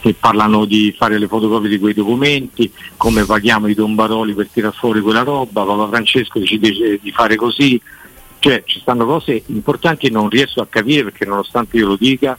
che 0.09 0.15
parlano 0.19 0.65
di 0.65 0.95
fare 0.97 1.19
le 1.19 1.29
fotocopie 1.29 1.69
di 1.69 1.79
quei 1.79 1.93
documenti, 1.93 2.73
come 2.97 3.25
paghiamo 3.25 3.67
i 3.67 3.75
Don 3.75 3.95
Baroli 3.95 4.33
per 4.33 4.49
tirare 4.49 4.75
fuori 4.75 5.03
quella 5.03 5.23
roba, 5.23 5.65
Papa 5.65 5.89
Francesco 5.89 6.43
ci 6.43 6.59
dice 6.59 6.99
di 7.03 7.13
fare 7.13 7.37
così, 7.37 7.81
cioè 8.39 8.63
ci 8.65 8.81
stanno 8.81 9.05
cose 9.05 9.43
importanti 9.47 10.07
e 10.07 10.11
non 10.11 10.31
riesco 10.31 10.63
a 10.63 10.67
capire 10.67 11.05
perché 11.05 11.27
nonostante 11.27 11.77
io 11.77 11.89
lo 11.89 11.97
dica 11.97 12.39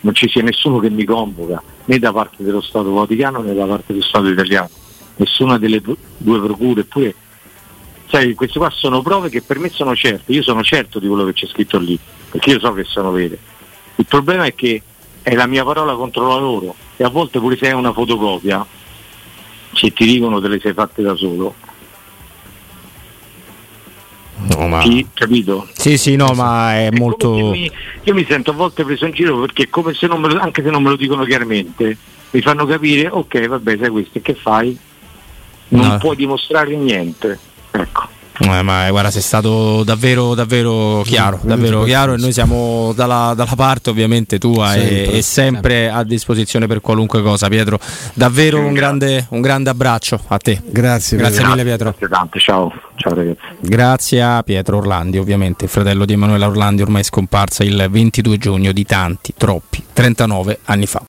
non 0.00 0.14
ci 0.14 0.28
sia 0.28 0.42
nessuno 0.42 0.78
che 0.78 0.90
mi 0.90 1.04
convoca 1.04 1.60
né 1.86 1.98
da 1.98 2.12
parte 2.12 2.44
dello 2.44 2.60
Stato 2.60 2.92
Vaticano 2.92 3.40
né 3.40 3.52
da 3.52 3.66
parte 3.66 3.92
dello 3.92 4.04
Stato 4.04 4.28
italiano, 4.28 4.70
nessuna 5.16 5.58
delle 5.58 5.80
due 5.80 6.40
procure, 6.40 6.82
eppure 6.82 7.14
sai, 8.08 8.34
queste 8.34 8.58
qua 8.58 8.70
sono 8.70 9.02
prove 9.02 9.28
che 9.28 9.42
per 9.42 9.58
me 9.58 9.70
sono 9.70 9.96
certe, 9.96 10.30
io 10.32 10.42
sono 10.42 10.62
certo 10.62 11.00
di 11.00 11.08
quello 11.08 11.24
che 11.24 11.32
c'è 11.32 11.46
scritto 11.46 11.78
lì, 11.78 11.98
perché 12.30 12.50
io 12.50 12.60
so 12.60 12.72
che 12.74 12.84
sono 12.84 13.10
vere. 13.10 13.38
Il 13.96 14.06
problema 14.06 14.44
è 14.44 14.54
che 14.54 14.82
è 15.28 15.34
la 15.34 15.46
mia 15.46 15.64
parola 15.64 15.94
contro 15.94 16.26
la 16.28 16.36
loro 16.36 16.74
e 16.96 17.04
a 17.04 17.08
volte 17.08 17.38
pure 17.38 17.56
se 17.56 17.68
hai 17.68 17.74
una 17.74 17.92
fotocopia, 17.92 18.64
se 19.72 19.92
ti 19.92 20.04
dicono 20.04 20.40
te 20.40 20.48
le 20.48 20.60
sei 20.60 20.72
fatte 20.72 21.02
da 21.02 21.14
solo, 21.14 21.54
No, 24.40 24.68
ma... 24.68 24.80
Sì, 24.82 25.04
capito? 25.12 25.66
Sì, 25.72 25.98
sì, 25.98 26.14
no, 26.14 26.32
ma 26.32 26.74
è, 26.74 26.86
è 26.86 26.90
molto. 26.96 27.32
Mi, 27.32 27.70
io 28.04 28.14
mi 28.14 28.24
sento 28.24 28.52
a 28.52 28.54
volte 28.54 28.84
preso 28.84 29.04
in 29.04 29.12
giro 29.12 29.40
perché 29.40 29.68
come 29.68 29.94
se 29.94 30.06
non 30.06 30.20
me 30.20 30.32
lo, 30.32 30.38
anche 30.38 30.62
se 30.62 30.70
non 30.70 30.82
me 30.82 30.90
lo 30.90 30.96
dicono 30.96 31.24
chiaramente, 31.24 31.96
mi 32.30 32.40
fanno 32.40 32.64
capire, 32.64 33.08
ok, 33.08 33.46
vabbè, 33.46 33.78
sai 33.78 33.88
questo, 33.88 34.20
che 34.22 34.34
fai? 34.34 34.78
Non 35.68 35.86
no. 35.86 35.98
puoi 35.98 36.14
dimostrare 36.14 36.76
niente. 36.76 37.38
Ecco. 37.72 38.16
Eh, 38.40 38.62
ma 38.62 38.86
eh, 38.86 38.90
guarda, 38.90 39.10
sei 39.10 39.22
stato 39.22 39.82
davvero, 39.82 40.34
davvero 40.34 41.02
chiaro, 41.04 41.40
davvero 41.42 41.82
chiaro 41.82 42.14
e 42.14 42.16
noi 42.18 42.32
siamo 42.32 42.92
dalla, 42.94 43.32
dalla 43.34 43.54
parte 43.56 43.90
ovviamente 43.90 44.38
tua 44.38 44.68
sempre, 44.68 45.04
e, 45.04 45.16
e, 45.16 45.22
sempre 45.22 45.90
a 45.90 46.04
disposizione 46.04 46.66
per 46.66 46.80
qualunque 46.80 47.20
cosa. 47.22 47.48
Pietro, 47.48 47.80
davvero 48.14 48.60
un 48.60 48.72
grande, 48.72 49.26
un 49.30 49.40
grande 49.40 49.70
abbraccio 49.70 50.20
a 50.28 50.38
te. 50.38 50.60
Grazie, 50.64 51.16
grazie 51.16 51.44
mille 51.44 51.64
Pietro. 51.64 51.90
Grazie 51.90 52.08
tante, 52.08 52.38
ciao. 52.38 52.72
ciao 52.96 53.14
ragazzi. 53.14 53.40
Grazie 53.60 54.22
a 54.22 54.42
Pietro 54.44 54.76
Orlandi, 54.76 55.18
ovviamente, 55.18 55.64
il 55.64 55.70
fratello 55.70 56.04
di 56.04 56.12
Emanuele 56.12 56.44
Orlandi 56.44 56.82
ormai 56.82 57.02
scomparsa 57.02 57.64
il 57.64 57.88
22 57.90 58.38
giugno 58.38 58.72
di 58.72 58.84
tanti, 58.84 59.34
troppi, 59.36 59.82
39 59.92 60.60
anni 60.64 60.86
fa. 60.86 60.96